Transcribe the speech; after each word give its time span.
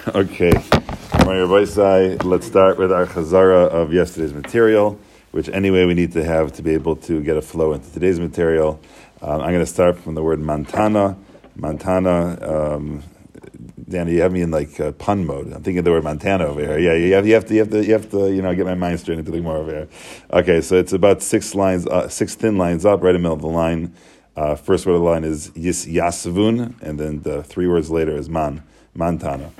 Okay, 0.14 0.52
let's 2.24 2.46
start 2.46 2.78
with 2.78 2.90
our 2.90 3.04
chazara 3.04 3.68
of 3.68 3.92
yesterday's 3.92 4.32
material, 4.32 4.98
which 5.32 5.50
anyway 5.50 5.84
we 5.84 5.92
need 5.92 6.12
to 6.12 6.24
have 6.24 6.54
to 6.54 6.62
be 6.62 6.70
able 6.70 6.96
to 6.96 7.20
get 7.22 7.36
a 7.36 7.42
flow 7.42 7.74
into 7.74 7.92
today's 7.92 8.18
material. 8.18 8.80
Um, 9.20 9.42
I'm 9.42 9.48
going 9.48 9.58
to 9.60 9.66
start 9.66 9.98
from 9.98 10.14
the 10.14 10.22
word 10.22 10.40
Montana. 10.40 11.18
Montana, 11.54 12.38
um, 12.40 13.02
Danny, 13.90 14.14
you 14.14 14.22
have 14.22 14.32
me 14.32 14.40
in 14.40 14.50
like 14.50 14.80
uh, 14.80 14.92
pun 14.92 15.26
mode. 15.26 15.52
I'm 15.52 15.62
thinking 15.62 15.84
the 15.84 15.90
word 15.90 16.04
Montana 16.04 16.46
over 16.46 16.60
here. 16.60 16.78
Yeah, 16.78 16.94
you 16.94 17.12
have, 17.12 17.26
you 17.26 17.34
have 17.34 17.44
to, 17.48 17.54
you 17.54 17.60
have 17.60 17.70
to, 17.70 17.84
you 17.84 17.92
have 17.92 18.10
to, 18.12 18.32
you 18.32 18.40
know, 18.40 18.54
get 18.54 18.64
my 18.64 18.74
mind 18.74 19.00
straight 19.00 19.18
into 19.18 19.30
the 19.30 19.40
more 19.42 19.58
over 19.58 19.70
here. 19.70 19.88
Okay, 20.32 20.62
so 20.62 20.76
it's 20.76 20.94
about 20.94 21.22
six 21.22 21.54
lines, 21.54 21.86
uh, 21.86 22.08
six 22.08 22.34
thin 22.34 22.56
lines 22.56 22.86
up, 22.86 23.02
right 23.02 23.14
in 23.14 23.20
the 23.20 23.28
middle 23.28 23.36
of 23.36 23.42
the 23.42 23.48
line. 23.48 23.94
Uh, 24.34 24.54
first 24.54 24.86
word 24.86 24.94
of 24.94 25.00
the 25.00 25.06
line 25.06 25.24
is 25.24 25.52
Yis 25.54 25.84
Yasvun, 25.84 26.80
and 26.80 26.98
then 26.98 27.20
the 27.20 27.42
three 27.42 27.66
words 27.66 27.90
later 27.90 28.16
is 28.16 28.30
Man, 28.30 28.62
Montana. 28.94 29.50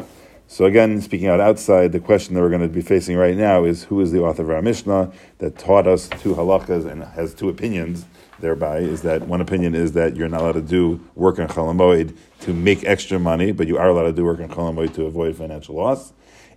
So 0.51 0.65
again, 0.65 1.01
speaking 1.01 1.29
out 1.29 1.39
outside, 1.39 1.93
the 1.93 2.01
question 2.01 2.35
that 2.35 2.41
we're 2.41 2.49
going 2.49 2.61
to 2.61 2.67
be 2.67 2.81
facing 2.81 3.17
right 3.17 3.37
now 3.37 3.63
is 3.63 3.85
who 3.85 4.01
is 4.01 4.11
the 4.11 4.21
author 4.21 4.43
of 4.43 4.51
our 4.51 4.61
Mishnah 4.61 5.13
that 5.39 5.57
taught 5.57 5.87
us 5.87 6.09
two 6.09 6.35
halachas 6.35 6.91
and 6.91 7.05
has 7.05 7.33
two 7.35 7.49
opinions 7.49 8.05
thereby 8.41 8.79
is 8.79 9.03
that 9.03 9.23
one 9.29 9.41
opinion 9.41 9.77
is 9.77 9.93
that 9.93 10.17
you're 10.17 10.29
not 10.29 10.41
allowed 10.41 10.53
to 10.55 10.61
do 10.61 11.01
work 11.15 11.39
on 11.39 11.47
Cholamoid 11.47 12.17
to 12.41 12.53
make 12.53 12.83
extra 12.83 13.21
money, 13.21 13.53
but 13.53 13.69
you 13.69 13.79
are 13.79 13.91
allowed 13.91 14.07
to 14.07 14.13
do 14.13 14.25
work 14.25 14.41
on 14.41 14.49
Cholamoid 14.49 14.93
to 14.95 15.05
avoid 15.05 15.37
financial 15.37 15.77
loss. 15.77 16.13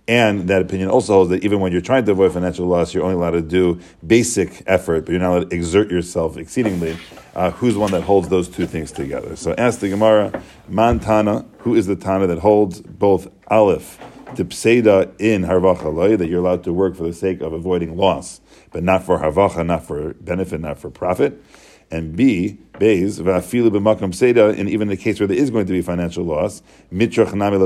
And 0.08 0.48
that 0.48 0.60
opinion 0.60 0.90
also 0.90 1.12
holds 1.12 1.30
that 1.30 1.44
even 1.44 1.60
when 1.60 1.70
you're 1.70 1.80
trying 1.80 2.04
to 2.06 2.10
avoid 2.10 2.32
financial 2.32 2.66
loss, 2.66 2.94
you're 2.94 3.04
only 3.04 3.14
allowed 3.14 3.30
to 3.30 3.42
do 3.42 3.80
basic 4.04 4.64
effort, 4.66 5.02
but 5.02 5.12
you're 5.12 5.20
not 5.20 5.30
allowed 5.30 5.50
to 5.50 5.56
exert 5.56 5.88
yourself 5.88 6.36
exceedingly. 6.36 6.98
Uh, 7.36 7.52
who's 7.52 7.76
one 7.76 7.92
that 7.92 8.02
holds 8.02 8.28
those 8.28 8.48
two 8.48 8.66
things 8.66 8.90
together? 8.90 9.36
So 9.36 9.54
ask 9.56 9.78
the 9.78 9.88
Gemara, 9.88 10.42
Mantana, 10.68 11.46
who 11.64 11.74
is 11.74 11.86
the 11.86 11.96
Tana 11.96 12.26
that 12.28 12.38
holds 12.38 12.80
both 12.80 13.28
Aleph, 13.48 13.98
Dipseda 14.34 15.12
in 15.18 15.42
Harvacha 15.42 16.16
that 16.16 16.28
you're 16.28 16.40
allowed 16.40 16.64
to 16.64 16.72
work 16.72 16.96
for 16.96 17.02
the 17.02 17.12
sake 17.12 17.40
of 17.40 17.52
avoiding 17.52 17.96
loss, 17.96 18.40
but 18.70 18.82
not 18.82 19.02
for 19.02 19.18
Harvacha, 19.18 19.66
not 19.66 19.84
for 19.84 20.14
benefit, 20.14 20.60
not 20.60 20.78
for 20.78 20.90
profit 20.90 21.42
and 21.90 22.16
B, 22.16 22.58
Beis, 22.74 23.20
Vafilu 23.20 23.70
b'makam 23.70 24.12
seda, 24.12 24.58
and 24.58 24.68
even 24.68 24.88
in 24.88 24.96
the 24.96 24.96
case 24.96 25.20
where 25.20 25.26
there 25.26 25.36
is 25.36 25.50
going 25.50 25.66
to 25.66 25.72
be 25.72 25.80
financial 25.80 26.24
loss, 26.24 26.62
mitrach 26.92 27.32
nami 27.34 27.56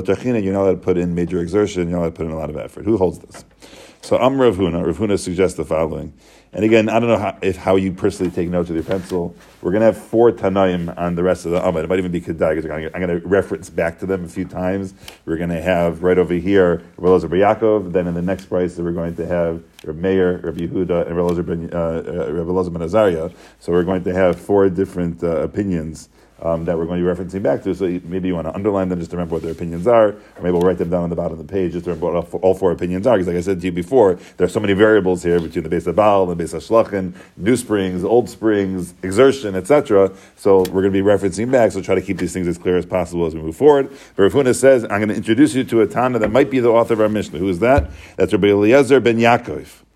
you're 0.43 0.53
not 0.53 0.63
allowed 0.63 0.73
to 0.73 0.77
put 0.79 0.99
in 0.99 1.15
major 1.15 1.41
exertion, 1.41 1.89
you're 1.89 1.99
not 1.99 2.05
allowed 2.05 2.11
to 2.11 2.17
put 2.17 2.27
in 2.27 2.33
a 2.33 2.37
lot 2.37 2.51
of 2.51 2.57
effort. 2.57 2.85
Who 2.85 2.97
holds 2.99 3.21
this? 3.21 3.45
So 4.03 4.17
Amr 4.19 4.45
Rav 4.45 4.57
Huna, 4.57 4.87
Rav 4.87 4.99
Huna 4.99 5.19
suggests 5.19 5.57
the 5.57 5.65
following. 5.65 6.13
And 6.53 6.65
again, 6.65 6.89
I 6.89 6.99
don't 6.99 7.11
know 7.11 7.19
how, 7.19 7.39
if, 7.43 7.57
how 7.57 7.77
you 7.77 7.93
personally 7.93 8.33
take 8.33 8.49
notes 8.49 8.71
with 8.71 8.77
your 8.77 8.85
pencil. 8.85 9.37
We're 9.61 9.71
going 9.71 9.81
to 9.81 9.87
have 9.87 9.99
four 9.99 10.33
Tanaim 10.33 10.97
on 10.97 11.15
the 11.15 11.23
rest 11.23 11.45
of 11.45 11.53
the 11.53 11.61
Amud. 11.61 11.85
It 11.85 11.89
might 11.89 11.99
even 11.99 12.11
be 12.11 12.21
because 12.21 12.41
I'm 12.41 12.91
going 12.91 13.21
to 13.21 13.27
reference 13.27 13.69
back 13.69 13.99
to 13.99 14.07
them 14.07 14.25
a 14.25 14.29
few 14.29 14.47
times. 14.47 14.95
We're 15.27 15.37
going 15.37 15.51
to 15.51 15.61
have 15.61 16.03
right 16.03 16.17
over 16.17 16.35
here 16.35 16.83
Elazar 16.99 17.29
Yaakov. 17.29 17.93
Then 17.93 18.07
in 18.07 18.15
the 18.15 18.23
next 18.23 18.47
price, 18.47 18.79
we're 18.79 18.93
going 18.93 19.15
to 19.17 19.27
have 19.27 19.63
Rabbi 19.85 20.01
Meir, 20.01 20.39
Rabbi 20.39 20.61
Yehuda, 20.61 21.07
and 21.07 21.17
Elazar 21.17 21.45
ben, 21.45 21.71
uh, 21.73 21.79
uh, 21.79 22.71
ben 22.71 22.83
Azariah. 22.83 23.31
So 23.61 23.73
we're 23.73 23.85
going 23.85 24.05
to 24.05 24.15
have 24.15 24.41
four 24.41 24.71
different 24.71 25.23
uh, 25.23 25.43
opinions 25.43 26.09
um, 26.43 26.65
that 26.65 26.77
we're 26.77 26.87
going 26.87 27.03
to 27.03 27.15
be 27.15 27.25
referencing 27.25 27.43
back 27.43 27.63
to. 27.65 27.75
So 27.75 27.87
maybe 28.05 28.29
you 28.29 28.35
want 28.35 28.47
to 28.47 28.55
underline 28.55 28.89
them 28.89 28.99
just 28.99 29.11
to 29.11 29.17
remember 29.17 29.35
what 29.35 29.43
their 29.43 29.53
opinions 29.53 29.87
are, 29.87 30.09
or 30.09 30.43
maybe 30.43 30.53
we'll 30.53 30.63
write 30.63 30.79
them 30.79 30.91
down 30.91 31.03
on 31.03 31.11
the 31.11 31.17
bottom 31.17 31.39
of 31.39 31.47
the 31.47 31.53
page 31.53 31.73
just 31.73 31.85
to 31.85 31.91
remember 31.91 32.21
what 32.21 32.43
all 32.43 32.55
four 32.55 32.73
opinions 32.73 33.07
are. 33.07 33.17
Because, 33.17 33.27
like 33.27 33.37
I 33.37 33.41
said 33.41 33.61
to 33.61 33.67
you 33.67 33.73
before, 33.73 34.15
there 34.37 34.47
are 34.47 34.51
so 34.51 34.61
many 34.61 34.73
variables 34.73 35.23
here 35.23 35.41
between 35.41 35.65
the 35.65 35.71
base 35.71 35.87
of 35.87 35.97
Baal 35.97 36.23
and 36.23 36.33
the 36.33 36.37
base 36.37 36.53
of 36.53 36.63
Shlachin, 36.63 37.15
new 37.37 37.57
springs, 37.57 38.05
old 38.05 38.29
springs, 38.29 38.95
exertion, 39.03 39.55
etc. 39.55 40.13
So 40.37 40.59
we're 40.59 40.83
going 40.83 40.93
to 40.93 41.03
be 41.03 41.03
referencing 41.03 41.51
back. 41.51 41.73
So 41.73 41.83
try 41.83 41.95
to 41.95 42.03
keep 42.03 42.19
these 42.19 42.33
things 42.33 42.47
as 42.47 42.59
clear 42.59 42.77
as 42.77 42.87
possible 42.87 43.27
as 43.27 43.35
we 43.35 43.41
move 43.41 43.57
forward. 43.57 43.91
But 44.17 44.29
says, 44.55 44.85
I'm 44.85 44.99
going 44.99 45.09
to 45.09 45.15
introduce 45.15 45.55
you 45.55 45.65
to 45.65 45.83
a 45.83 45.87
Tana 45.87 46.19
that 46.19 46.31
might 46.31 46.51
be 46.51 46.61
the 46.61 46.71
author 46.71 46.95
of 46.95 47.01
our 47.01 47.09
Mishnah. 47.09 47.39
Who 47.39 47.49
is 47.49 47.59
that? 47.61 47.91
That's 48.17 48.33
Rabbi 48.33 48.49
Eliezer 48.49 49.01
ben 49.01 49.19
Yaakov. 49.19 49.88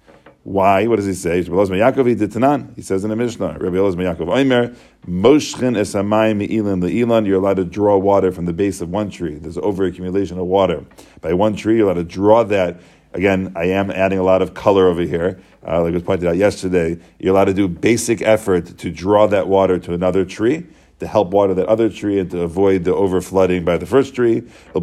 Why? 0.45 0.89
What 0.89 0.97
does 0.97 1.07
he 1.07 1.15
say? 1.15 1.37
He 1.37 1.45
says 1.45 3.05
in 3.05 3.11
the 3.11 3.17
Mishnah, 3.17 3.59
Rabbi 3.61 3.77
Elazar 3.77 4.17
Yaakov 4.17 4.41
Omer, 4.41 4.75
Moshchin 5.07 5.77
esamayim 5.77 6.39
me'ilan 6.39 6.83
le'ilan. 6.83 7.27
You're 7.27 7.39
allowed 7.39 7.59
to 7.59 7.65
draw 7.65 7.97
water 7.97 8.33
from 8.33 8.47
the 8.47 8.53
base 8.53 8.81
of 8.81 8.91
one 8.91 9.09
tree. 9.09 9.37
There's 9.37 9.57
overaccumulation 9.57 10.33
of 10.33 10.47
water 10.47 10.85
by 11.21 11.33
one 11.33 11.55
tree. 11.55 11.77
You're 11.77 11.87
allowed 11.91 11.95
to 11.95 12.05
draw 12.05 12.43
that. 12.45 12.81
Again, 13.13 13.53
I 13.55 13.67
am 13.67 13.91
adding 13.91 14.19
a 14.19 14.25
lot 14.25 14.43
of 14.43 14.55
color 14.55 14.89
over 14.89 15.03
here. 15.03 15.41
Uh, 15.65 15.83
like 15.83 15.95
was 15.95 16.03
pointed 16.03 16.29
out 16.29 16.37
yesterday, 16.37 16.99
you're 17.21 17.35
allowed 17.35 17.45
to 17.45 17.55
do 17.55 17.69
basic 17.69 18.21
effort 18.23 18.79
to 18.79 18.91
draw 18.91 19.29
that 19.29 19.47
water 19.47 19.79
to 19.79 19.95
another 19.95 20.25
tree 20.25 20.67
to 21.03 21.07
help 21.09 21.31
water 21.31 21.53
that 21.53 21.67
other 21.67 21.91
tree 21.91 22.21
and 22.21 22.31
to 22.31 22.41
avoid 22.43 22.85
the 22.85 22.93
overflooding 22.93 23.65
by 23.65 23.77
the 23.77 23.87
first 23.87 24.15
tree. 24.15 24.43
As 24.75 24.83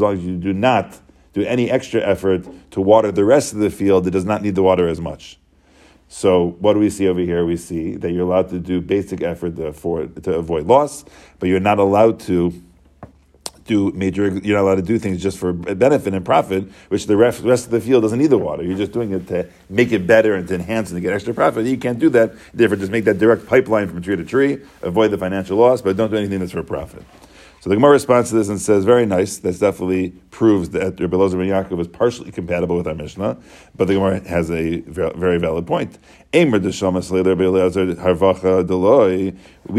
long 0.00 0.14
as 0.14 0.24
you 0.24 0.36
do 0.36 0.52
not 0.52 1.00
do 1.34 1.42
any 1.42 1.70
extra 1.70 2.00
effort 2.00 2.46
to 2.70 2.80
water 2.80 3.12
the 3.12 3.24
rest 3.24 3.52
of 3.52 3.58
the 3.58 3.70
field 3.70 4.04
that 4.04 4.12
does 4.12 4.24
not 4.24 4.40
need 4.42 4.54
the 4.54 4.62
water 4.62 4.88
as 4.88 5.00
much. 5.00 5.38
So 6.08 6.56
what 6.60 6.74
do 6.74 6.78
we 6.78 6.90
see 6.90 7.08
over 7.08 7.20
here? 7.20 7.44
We 7.44 7.56
see 7.56 7.96
that 7.96 8.12
you're 8.12 8.22
allowed 8.22 8.48
to 8.50 8.58
do 8.60 8.80
basic 8.80 9.20
effort 9.22 9.56
to, 9.56 9.72
for, 9.72 10.06
to 10.06 10.34
avoid 10.36 10.66
loss, 10.66 11.04
but 11.40 11.48
you're 11.48 11.60
not 11.60 11.78
allowed 11.78 12.20
to 12.20 12.52
do 13.64 13.90
major. 13.92 14.28
You're 14.28 14.58
not 14.58 14.64
allowed 14.64 14.74
to 14.76 14.82
do 14.82 14.98
things 14.98 15.22
just 15.22 15.38
for 15.38 15.52
benefit 15.52 16.14
and 16.14 16.24
profit, 16.24 16.64
which 16.88 17.06
the 17.06 17.16
rest, 17.16 17.42
rest 17.42 17.64
of 17.64 17.70
the 17.72 17.80
field 17.80 18.02
doesn't 18.02 18.18
need 18.18 18.28
the 18.28 18.38
water. 18.38 18.62
You're 18.62 18.76
just 18.76 18.92
doing 18.92 19.12
it 19.12 19.26
to 19.28 19.48
make 19.68 19.90
it 19.90 20.06
better 20.06 20.34
and 20.34 20.46
to 20.48 20.54
enhance 20.54 20.90
and 20.90 20.98
to 20.98 21.00
get 21.00 21.12
extra 21.12 21.34
profit. 21.34 21.66
You 21.66 21.78
can't 21.78 21.98
do 21.98 22.10
that. 22.10 22.34
Therefore, 22.52 22.76
just 22.76 22.92
make 22.92 23.04
that 23.06 23.18
direct 23.18 23.46
pipeline 23.46 23.88
from 23.88 24.02
tree 24.02 24.16
to 24.16 24.24
tree, 24.24 24.60
avoid 24.82 25.10
the 25.10 25.18
financial 25.18 25.56
loss, 25.56 25.80
but 25.80 25.96
don't 25.96 26.10
do 26.10 26.16
anything 26.16 26.40
that's 26.40 26.52
for 26.52 26.62
profit. 26.62 27.02
So 27.64 27.70
the 27.70 27.76
Gemara 27.76 27.92
responds 27.92 28.28
to 28.28 28.36
this 28.36 28.50
and 28.50 28.60
says, 28.60 28.84
very 28.84 29.06
nice. 29.06 29.38
That 29.38 29.58
definitely 29.58 30.10
proves 30.30 30.68
that 30.70 31.00
Rabbi 31.00 31.16
Elazar 31.16 31.38
ben 31.38 31.48
Yaakov 31.48 31.80
is 31.80 31.88
partially 31.88 32.30
compatible 32.30 32.76
with 32.76 32.86
our 32.86 32.94
Mishnah, 32.94 33.38
but 33.74 33.88
the 33.88 33.94
Gemara 33.94 34.20
has 34.28 34.50
a 34.50 34.80
very 34.80 35.38
valid 35.38 35.66
point. 35.66 35.98
We 36.34 36.50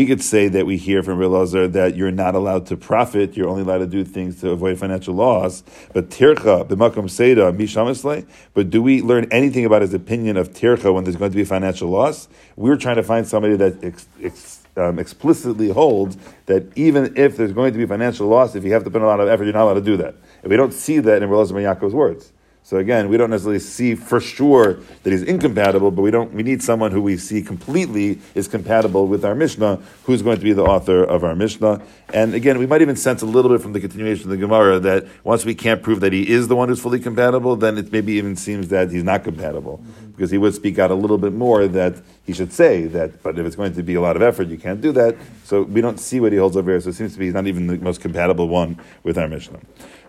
could 0.07 0.23
say 0.23 0.47
that 0.47 0.65
we 0.65 0.77
hear 0.77 1.03
from 1.03 1.19
Rabbi 1.19 1.67
that 1.67 1.93
you're 1.95 2.09
not 2.09 2.33
allowed 2.33 2.65
to 2.65 2.75
profit, 2.75 3.37
you're 3.37 3.49
only 3.49 3.61
allowed 3.61 3.77
to 3.77 3.85
do 3.85 4.03
things 4.03 4.41
to 4.41 4.49
avoid 4.49 4.79
financial 4.79 5.13
loss. 5.13 5.63
But 5.93 6.09
tircha 6.09 6.67
b'makom 6.67 7.05
seda 7.05 8.25
But 8.55 8.71
do 8.71 8.81
we 8.81 9.03
learn 9.03 9.27
anything 9.31 9.63
about 9.63 9.83
his 9.83 9.93
opinion 9.93 10.37
of 10.37 10.53
tircha 10.53 10.91
when 10.91 11.03
there's 11.03 11.17
going 11.17 11.29
to 11.29 11.37
be 11.37 11.45
financial 11.45 11.89
loss? 11.89 12.29
We're 12.55 12.77
trying 12.77 12.95
to 12.95 13.03
find 13.03 13.27
somebody 13.27 13.55
that 13.57 13.83
ex, 13.83 14.07
ex, 14.23 14.64
um, 14.77 14.99
explicitly 14.99 15.69
holds 15.69 16.17
that 16.45 16.65
even 16.77 17.15
if 17.17 17.37
there's 17.37 17.53
going 17.53 17.73
to 17.73 17.77
be 17.79 17.85
financial 17.85 18.27
loss, 18.27 18.55
if 18.55 18.63
you 18.63 18.73
have 18.73 18.83
to 18.83 18.89
put 18.89 19.01
a 19.01 19.05
lot 19.05 19.19
of 19.19 19.27
effort, 19.27 19.43
you're 19.45 19.53
not 19.53 19.63
allowed 19.63 19.75
to 19.75 19.81
do 19.81 19.97
that. 19.97 20.15
And 20.41 20.49
we 20.49 20.57
don't 20.57 20.73
see 20.73 20.99
that 20.99 21.21
in 21.21 21.29
Relazar 21.29 21.53
Yaakov's 21.53 21.93
words. 21.93 22.31
So 22.65 22.77
again, 22.77 23.09
we 23.09 23.17
don't 23.17 23.29
necessarily 23.29 23.59
see 23.59 23.93
for 23.93 24.19
sure 24.19 24.79
that 25.03 25.11
he's 25.11 25.21
incompatible, 25.21 25.91
but 25.91 26.01
we 26.01 26.09
don't. 26.09 26.33
We 26.33 26.41
need 26.41 26.63
someone 26.63 26.89
who 26.89 26.99
we 26.99 27.15
see 27.15 27.43
completely 27.43 28.19
is 28.33 28.47
compatible 28.47 29.05
with 29.05 29.23
our 29.23 29.35
Mishnah, 29.35 29.79
who's 30.05 30.23
going 30.23 30.39
to 30.39 30.43
be 30.43 30.51
the 30.51 30.63
author 30.63 31.03
of 31.03 31.23
our 31.23 31.35
Mishnah. 31.35 31.79
And 32.11 32.33
again, 32.33 32.57
we 32.57 32.65
might 32.65 32.81
even 32.81 32.95
sense 32.95 33.21
a 33.21 33.27
little 33.27 33.51
bit 33.51 33.61
from 33.61 33.73
the 33.73 33.79
continuation 33.79 34.23
of 34.23 34.29
the 34.31 34.37
Gemara 34.37 34.79
that 34.79 35.05
once 35.23 35.45
we 35.45 35.53
can't 35.53 35.83
prove 35.83 35.99
that 35.99 36.11
he 36.11 36.27
is 36.27 36.47
the 36.47 36.55
one 36.55 36.67
who's 36.67 36.81
fully 36.81 36.99
compatible, 36.99 37.55
then 37.55 37.77
it 37.77 37.91
maybe 37.91 38.13
even 38.13 38.35
seems 38.35 38.69
that 38.69 38.89
he's 38.89 39.03
not 39.03 39.23
compatible, 39.23 39.79
because 40.15 40.31
he 40.31 40.39
would 40.39 40.55
speak 40.55 40.79
out 40.79 40.89
a 40.89 40.95
little 40.95 41.19
bit 41.19 41.33
more 41.33 41.67
that 41.67 42.01
he 42.23 42.33
should 42.33 42.51
say 42.51 42.85
that. 42.87 43.21
But 43.21 43.37
if 43.37 43.45
it's 43.45 43.55
going 43.55 43.75
to 43.75 43.83
be 43.83 43.93
a 43.93 44.01
lot 44.01 44.15
of 44.15 44.23
effort, 44.23 44.47
you 44.47 44.57
can't 44.57 44.81
do 44.81 44.91
that. 44.93 45.15
So 45.43 45.61
we 45.61 45.81
don't 45.81 45.99
see 45.99 46.19
what 46.19 46.31
he 46.31 46.39
holds 46.39 46.57
over 46.57 46.71
here. 46.71 46.81
So 46.81 46.89
it 46.89 46.95
seems 46.95 47.13
to 47.13 47.19
be 47.19 47.25
he's 47.25 47.35
not 47.35 47.45
even 47.45 47.67
the 47.67 47.77
most 47.77 48.01
compatible 48.01 48.47
one 48.47 48.79
with 49.03 49.19
our 49.19 49.27
Mishnah. 49.27 49.59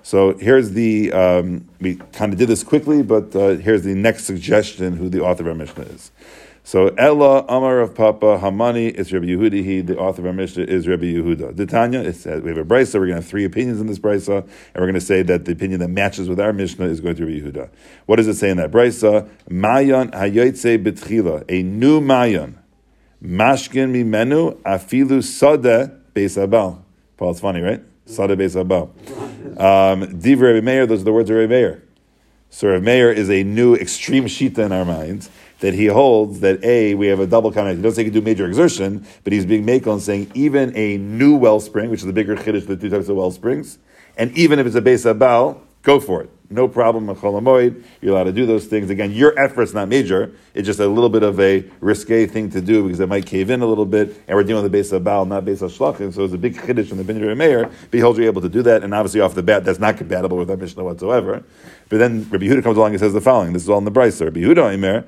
So 0.06 0.37
here's 0.39 0.71
the, 0.71 1.11
um, 1.12 1.69
we 1.81 1.97
kind 1.97 2.33
of 2.33 2.39
did 2.39 2.47
this 2.47 2.62
quickly, 2.62 3.03
but 3.03 3.34
uh, 3.34 3.56
here's 3.56 3.83
the 3.83 3.97
next 3.97 4.22
suggestion 4.22 4.97
who 4.97 5.09
the 5.09 5.21
author 5.21 5.43
of 5.43 5.49
our 5.49 5.55
Mishnah 5.56 5.83
is. 5.83 6.12
So 6.62 6.91
Ella 6.91 7.44
Amar 7.49 7.78
Rav 7.78 7.93
Papa 7.93 8.39
Hamani 8.41 8.95
is 8.95 9.12
Rabbi 9.12 9.27
Yehudi. 9.27 9.65
He, 9.65 9.81
the 9.81 9.99
author 9.99 10.22
of 10.22 10.27
our 10.27 10.33
Mishnah, 10.33 10.62
is 10.62 10.87
Rabbi 10.87 11.06
Yehuda. 11.06 11.56
The 11.56 11.66
Tanya, 11.66 12.03
it 12.03 12.15
says, 12.15 12.41
we 12.41 12.50
have 12.50 12.59
a 12.59 12.65
brisa. 12.65 12.95
We're 12.95 13.06
going 13.06 13.09
to 13.09 13.15
have 13.16 13.27
three 13.27 13.45
opinions 13.45 13.81
in 13.81 13.89
this 13.89 13.99
brisa, 13.99 14.43
and 14.43 14.77
we're 14.77 14.83
going 14.83 14.95
to 14.95 15.01
say 15.01 15.22
that 15.22 15.45
the 15.45 15.51
opinion 15.51 15.80
that 15.80 15.89
matches 15.89 16.28
with 16.28 16.39
our 16.39 16.53
Mishnah 16.53 16.86
is 16.86 17.01
going 17.01 17.16
to 17.16 17.27
be 17.27 17.41
Yehuda. 17.41 17.69
What 18.07 18.15
does 18.15 18.28
it 18.28 18.34
say 18.34 18.51
in 18.51 18.59
that 18.59 18.71
brisa? 18.71 19.28
Mayan 19.51 20.13
hayotze 20.13 20.84
betchila, 20.84 21.45
a 21.48 21.65
new 21.65 22.01
mayan, 22.01 22.60
mashkin 23.21 23.91
mimenu 23.91 24.54
afilu 24.63 25.21
sade 25.25 25.91
beisabal. 26.15 26.84
Paul, 27.16 27.33
it's 27.33 27.41
funny, 27.41 27.60
right? 27.60 27.83
Sade 28.06 28.38
beisabal. 28.38 28.91
Um, 29.60 30.06
Divrei 30.20 30.54
Rebbe 30.54 30.62
Meir, 30.62 30.86
those 30.86 31.03
are 31.03 31.04
the 31.04 31.12
words 31.12 31.28
of 31.28 31.36
Rebbe 31.36 31.50
Meir. 31.50 31.82
So 32.50 32.68
Rebbe 32.68 32.84
Meir 32.84 33.12
is 33.12 33.28
a 33.28 33.42
new 33.42 33.74
extreme 33.74 34.24
shita 34.24 34.58
in 34.58 34.72
our 34.72 34.84
minds 34.84 35.28
that 35.60 35.74
he 35.74 35.86
holds 35.86 36.41
that 36.41 36.62
A, 36.64 36.94
we 36.94 37.06
have 37.06 37.20
a 37.20 37.26
double 37.26 37.50
comment. 37.50 37.78
He 37.78 37.82
doesn't 37.82 37.97
say 37.97 38.04
he 38.04 38.10
can 38.10 38.20
do 38.20 38.24
major 38.24 38.47
exertion, 38.47 39.06
but 39.24 39.32
he's 39.32 39.47
being 39.47 39.64
makel 39.64 39.92
and 39.94 40.03
saying 40.03 40.30
even 40.34 40.76
a 40.76 40.98
new 40.98 41.36
wellspring, 41.36 41.91
which 41.91 42.00
is 42.00 42.06
the 42.06 42.12
bigger 42.12 42.36
chiddush 42.36 42.62
of 42.62 42.66
the 42.68 42.76
two 42.76 42.91
types 42.91 43.08
of 43.08 43.16
well 43.16 43.30
springs, 43.30 43.78
and 44.16 44.36
even 44.36 44.58
if 44.58 44.66
it's 44.66 44.76
a 44.76 44.82
base 44.82 45.04
abal, 45.04 45.60
go 45.82 45.98
for 45.98 46.22
it. 46.22 46.30
No 46.51 46.69
problem. 46.69 47.07
You're 48.01 48.13
allowed 48.13 48.25
to 48.25 48.33
do 48.33 48.47
those 48.47 48.66
things. 48.66 48.91
Again, 48.91 49.13
your 49.13 49.39
effort's 49.39 49.75
not 49.75 49.89
major. 49.89 50.33
It's 50.54 50.66
just 50.66 50.81
a 50.81 50.87
little 50.87 51.09
bit 51.09 51.22
of 51.22 51.41
a 51.41 51.65
risque 51.81 52.27
thing 52.27 52.51
to 52.51 52.60
do 52.60 52.84
because 52.84 53.01
it 53.01 53.09
might 53.09 53.27
cave 53.27 53.51
in 53.51 53.63
a 53.63 53.66
little 53.66 53.87
bit, 53.87 54.09
and 54.28 54.37
we're 54.37 54.45
dealing 54.45 54.63
with 54.63 54.72
the 54.72 54.78
base 54.78 54.93
of 54.93 55.04
Baal, 55.04 55.27
not 55.27 55.45
base 55.45 55.63
of 55.63 55.72
Shlachim. 55.72 56.15
So 56.15 56.25
it's 56.25 56.34
a 56.34 56.39
big 56.39 56.57
chiddush 56.57 56.91
in 56.91 56.98
the 56.98 57.04
Binyan 57.04 57.37
Meir. 57.37 57.71
Behold, 57.91 58.16
you're 58.16 58.27
able 58.27 58.43
to 58.43 58.48
do 58.48 58.63
that, 58.63 58.84
and 58.84 58.95
obviously 58.95 59.21
off 59.21 59.34
the 59.34 59.43
bat, 59.43 59.65
that's 59.65 59.81
not 59.81 59.97
compatible 59.97 60.37
with 60.37 60.51
our 60.51 60.57
Mishnah 60.57 60.84
whatsoever. 60.84 61.43
But 61.89 61.98
then 61.98 62.28
Rabbi 62.31 62.47
Yehuda 62.47 62.63
comes 62.63 62.77
along 62.77 62.91
and 62.91 63.01
says 63.01 63.13
the 63.13 63.21
following. 63.21 63.53
This 63.53 63.63
is 63.63 63.69
all 63.69 63.78
in 63.78 63.84
the 63.84 63.91
Brisa. 63.91 64.25
Rabbi 64.25 64.41
Yehuda 64.41 64.75
Omer, 64.75 65.04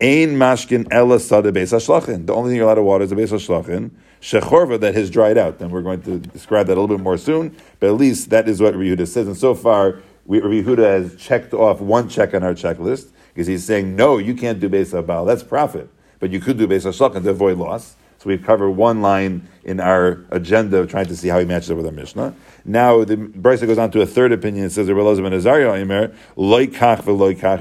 Ein 0.00 0.36
mashkin 0.36 0.86
ela 0.92 1.18
sada 1.18 1.50
beis 1.50 1.72
hashlachin. 1.72 2.26
The 2.26 2.32
only 2.32 2.50
thing 2.50 2.56
you're 2.56 2.66
allowed 2.66 2.76
to 2.76 2.82
water 2.82 3.02
is 3.02 3.10
the 3.10 3.16
beis 3.16 3.32
hashlachin. 3.32 3.90
Shechorva 4.20 4.78
that 4.80 4.94
has 4.94 5.10
dried 5.10 5.36
out. 5.36 5.60
And 5.60 5.72
we're 5.72 5.82
going 5.82 6.02
to 6.02 6.18
describe 6.18 6.68
that 6.68 6.74
a 6.76 6.80
little 6.80 6.96
bit 6.96 7.02
more 7.02 7.18
soon. 7.18 7.56
But 7.80 7.88
at 7.88 7.94
least 7.94 8.30
that 8.30 8.48
is 8.48 8.60
what 8.60 8.74
Rabbi 8.74 8.84
Yehuda 8.84 9.08
says. 9.08 9.26
And 9.26 9.36
so 9.36 9.56
far, 9.56 10.00
we, 10.28 10.40
Rabbi 10.40 10.62
Yehuda 10.62 10.84
has 10.84 11.16
checked 11.16 11.52
off 11.54 11.80
one 11.80 12.08
check 12.08 12.34
on 12.34 12.44
our 12.44 12.52
checklist 12.52 13.08
because 13.34 13.46
he's 13.46 13.64
saying, 13.64 13.96
no, 13.96 14.18
you 14.18 14.34
can't 14.34 14.60
do 14.60 14.68
beis 14.68 14.92
habal. 14.92 15.26
That's 15.26 15.42
profit. 15.42 15.88
But 16.20 16.30
you 16.30 16.38
could 16.38 16.58
do 16.58 16.68
beis 16.68 16.84
hashlachin 16.86 17.24
to 17.24 17.30
avoid 17.30 17.58
loss. 17.58 17.96
So 18.18 18.28
we've 18.28 18.44
covered 18.44 18.70
one 18.72 19.00
line 19.00 19.48
in 19.64 19.80
our 19.80 20.24
agenda 20.30 20.78
of 20.78 20.90
trying 20.90 21.06
to 21.06 21.16
see 21.16 21.28
how 21.28 21.38
he 21.38 21.44
matches 21.44 21.70
up 21.70 21.78
with 21.78 21.86
our 21.86 21.92
Mishnah. 21.92 22.34
Now 22.64 23.04
the 23.04 23.16
Brisa 23.16 23.66
goes 23.66 23.78
on 23.78 23.90
to 23.92 24.02
a 24.02 24.06
third 24.06 24.30
opinion. 24.32 24.66
It 24.66 24.70
says, 24.70 24.86
loikach 24.88 25.40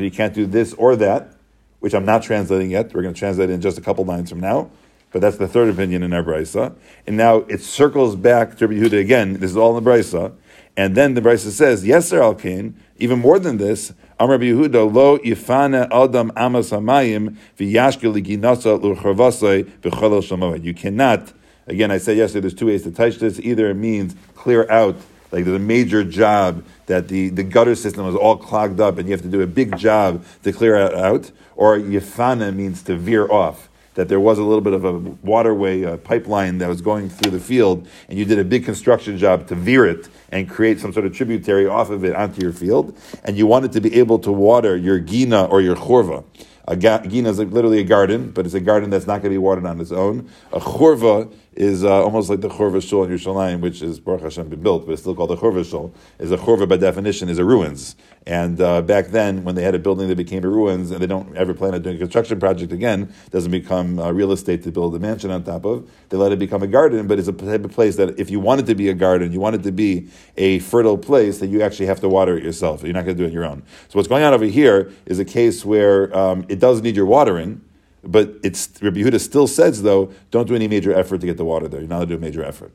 You 0.02 0.12
can't 0.12 0.34
do 0.34 0.46
this 0.46 0.74
or 0.74 0.96
that 0.98 1.38
which 1.80 1.94
I'm 1.94 2.06
not 2.06 2.24
translating 2.24 2.72
yet. 2.72 2.94
We're 2.94 3.02
going 3.02 3.14
to 3.14 3.20
translate 3.20 3.50
in 3.50 3.62
just 3.62 3.78
a 3.78 3.82
couple 3.82 4.04
lines 4.04 4.30
from 4.30 4.40
now. 4.40 4.70
But 5.12 5.22
that's 5.22 5.38
the 5.38 5.48
third 5.48 5.70
opinion 5.70 6.04
in 6.04 6.12
our 6.12 6.24
brisa. 6.24 6.76
And 7.06 7.16
now 7.16 7.38
it 7.48 7.62
circles 7.62 8.16
back 8.16 8.58
to 8.58 8.68
Rabbi 8.68 8.82
Yehuda 8.82 9.00
again. 9.00 9.34
This 9.34 9.52
is 9.52 9.58
all 9.58 9.78
in 9.78 9.84
the 9.84 9.90
brisa. 9.90 10.34
And 10.78 10.96
then 10.96 11.16
the 11.16 11.22
brisa 11.22 11.50
says, 11.50 11.86
yes, 11.86 12.08
sir, 12.08 12.22
Alkain, 12.22 12.76
even 12.98 13.18
more 13.18 13.40
than 13.40 13.58
this, 13.58 13.94
Amr 14.20 14.38
Yehuda, 14.38 14.94
lo 14.94 15.18
adam 15.18 16.32
amas 16.36 16.70
hamayim 16.70 17.36
v'yashke 17.58 18.14
liginasa 18.14 18.80
l'chavasai 18.80 19.64
b'cholel 19.82 20.22
shamoed. 20.22 20.64
You 20.64 20.76
cannot, 20.76 21.34
again, 21.66 21.90
I 21.90 21.98
said 21.98 22.16
yesterday, 22.16 22.42
there's 22.42 22.54
two 22.54 22.68
ways 22.68 22.84
to 22.84 22.92
touch 22.92 23.16
this. 23.18 23.40
Either 23.40 23.72
it 23.72 23.74
means 23.74 24.16
clear 24.36 24.70
out 24.70 24.98
like 25.32 25.46
there's 25.46 25.58
a 25.58 25.60
major 25.60 26.04
job 26.04 26.64
that 26.86 27.08
the, 27.08 27.30
the 27.30 27.44
gutter 27.44 27.76
system 27.76 28.08
is 28.08 28.16
all 28.16 28.38
clogged 28.38 28.80
up 28.80 28.98
and 29.00 29.08
you 29.08 29.12
have 29.14 29.22
to 29.24 29.28
do 29.28 29.42
a 29.42 29.48
big 29.48 29.78
job 29.78 30.24
to 30.44 30.54
clear 30.54 30.76
it 30.76 30.94
out. 30.94 31.32
Or 31.56 31.78
yifana 31.78 32.56
means 32.56 32.84
to 32.84 32.96
veer 32.96 33.30
off. 33.30 33.68
That 33.98 34.10
there 34.10 34.20
was 34.20 34.38
a 34.38 34.44
little 34.44 34.62
bit 34.62 34.74
of 34.74 34.86
a 34.86 34.94
waterway 34.94 35.82
a 35.82 35.98
pipeline 35.98 36.60
that 36.60 36.70
was 36.70 36.82
going 36.82 37.10
through 37.10 37.32
the 37.32 37.40
field, 37.40 37.88
and 38.08 38.20
you 38.20 38.26
did 38.26 38.38
a 38.38 38.44
big 38.44 38.64
construction 38.64 39.18
job 39.18 39.48
to 39.48 39.56
veer 39.56 39.88
it 39.88 40.08
and 40.30 40.48
create 40.48 40.80
some 40.80 40.94
sort 40.94 41.08
of 41.08 41.14
tributary 41.14 41.66
off 41.66 41.90
of 41.90 42.06
it 42.06 42.16
onto 42.16 42.40
your 42.40 42.54
field, 42.54 42.96
and 43.24 43.40
you 43.40 43.48
wanted 43.48 43.72
to 43.72 43.82
be 43.82 43.96
able 43.96 44.20
to 44.20 44.32
water 44.32 44.78
your 44.78 45.00
gina 45.00 45.46
or 45.46 45.62
your 45.62 45.76
chorva. 45.76 46.24
A 46.68 46.76
gina 46.76 47.30
is 47.30 47.40
literally 47.40 47.80
a 47.80 47.84
garden, 47.84 48.30
but 48.30 48.46
it's 48.46 48.54
a 48.54 48.60
garden 48.60 48.92
that's 48.92 49.08
not 49.08 49.22
going 49.22 49.24
to 49.24 49.30
be 49.30 49.38
watered 49.40 49.66
on 49.66 49.82
its 49.82 49.92
own. 49.92 50.30
A 50.54 50.60
chorva 50.60 51.34
is 51.58 51.84
uh, 51.84 52.04
almost 52.04 52.30
like 52.30 52.40
the 52.40 52.50
Chorva 52.50 52.88
Shul 52.88 53.04
in 53.04 53.10
Yerushalayim, 53.10 53.62
which 53.62 53.82
is 53.82 54.00
Baruch 54.00 54.22
Hashem 54.22 54.48
been 54.48 54.62
built, 54.62 54.86
but 54.86 54.92
it's 54.92 55.02
still 55.02 55.16
called 55.16 55.32
the 55.32 55.36
Chorva 55.36 55.68
Shul. 55.68 55.92
Is 56.20 56.32
a 56.32 56.38
Chorva 56.38 56.70
by 56.70 56.78
definition 56.78 57.30
is 57.30 57.40
a 57.40 57.44
ruins. 57.44 57.96
And 58.28 58.62
uh, 58.62 58.84
back 58.84 59.08
then, 59.08 59.44
when 59.44 59.56
they 59.56 59.64
had 59.64 59.74
a 59.74 59.80
building 59.80 60.08
that 60.10 60.18
became 60.18 60.44
a 60.44 60.48
ruins, 60.48 60.92
and 60.92 61.02
they 61.02 61.08
don't 61.08 61.36
ever 61.36 61.56
plan 61.56 61.74
on 61.74 61.82
doing 61.82 61.96
a 61.96 62.00
construction 62.00 62.40
project 62.40 62.72
again, 62.72 63.12
doesn't 63.32 63.50
become 63.50 63.98
uh, 63.98 64.12
real 64.12 64.32
estate 64.32 64.62
to 64.64 64.72
build 64.72 64.96
a 64.96 65.00
mansion 65.00 65.32
on 65.32 65.44
top 65.44 65.66
of. 65.66 65.90
They 66.10 66.18
let 66.18 66.32
it 66.32 66.38
become 66.38 66.62
a 66.62 66.68
garden, 66.68 67.08
but 67.08 67.18
it's 67.18 67.28
a 67.28 67.34
type 67.34 67.66
of 67.66 67.72
place 67.72 67.96
that 67.96 68.20
if 68.20 68.30
you 68.30 68.40
want 68.40 68.62
it 68.62 68.68
to 68.68 68.76
be 68.76 68.90
a 68.90 68.94
garden, 68.94 69.32
you 69.32 69.40
want 69.40 69.56
it 69.56 69.64
to 69.64 69.72
be 69.72 70.10
a 70.38 70.60
fertile 70.60 70.98
place, 70.98 71.40
that 71.40 71.48
you 71.48 71.64
actually 71.64 71.88
have 71.88 72.00
to 72.02 72.10
water 72.10 72.38
it 72.38 72.44
yourself. 72.44 72.84
You're 72.84 72.94
not 72.94 73.06
going 73.06 73.18
to 73.18 73.24
do 73.24 73.26
it 73.26 73.30
on 73.30 73.34
your 73.34 73.46
own. 73.46 73.64
So 73.88 73.98
what's 73.98 74.08
going 74.08 74.24
on 74.24 74.34
over 74.34 74.46
here 74.46 74.92
is 75.08 75.18
a 75.18 75.26
case 75.26 75.66
where 75.66 76.16
um, 76.16 76.46
it 76.50 76.60
does 76.60 76.84
need 76.84 76.96
your 76.96 77.08
watering 77.08 77.62
but 78.04 78.36
it's 78.44 78.70
Rabbi 78.82 79.00
Yehuda 79.00 79.20
still 79.20 79.48
says 79.48 79.84
though, 79.84 80.12
don't 80.32 80.48
do 80.48 80.56
any 80.56 80.68
major 80.68 80.94
effort 80.94 81.22
to 81.22 81.28
get 81.28 81.38
the 81.38 81.46
water 81.46 81.68
there. 81.68 81.80
You're 81.80 81.90
not 81.90 81.98
allowed 81.98 82.10
to 82.10 82.18
do 82.18 82.18
a 82.18 82.20
major 82.20 82.44
effort. 82.44 82.72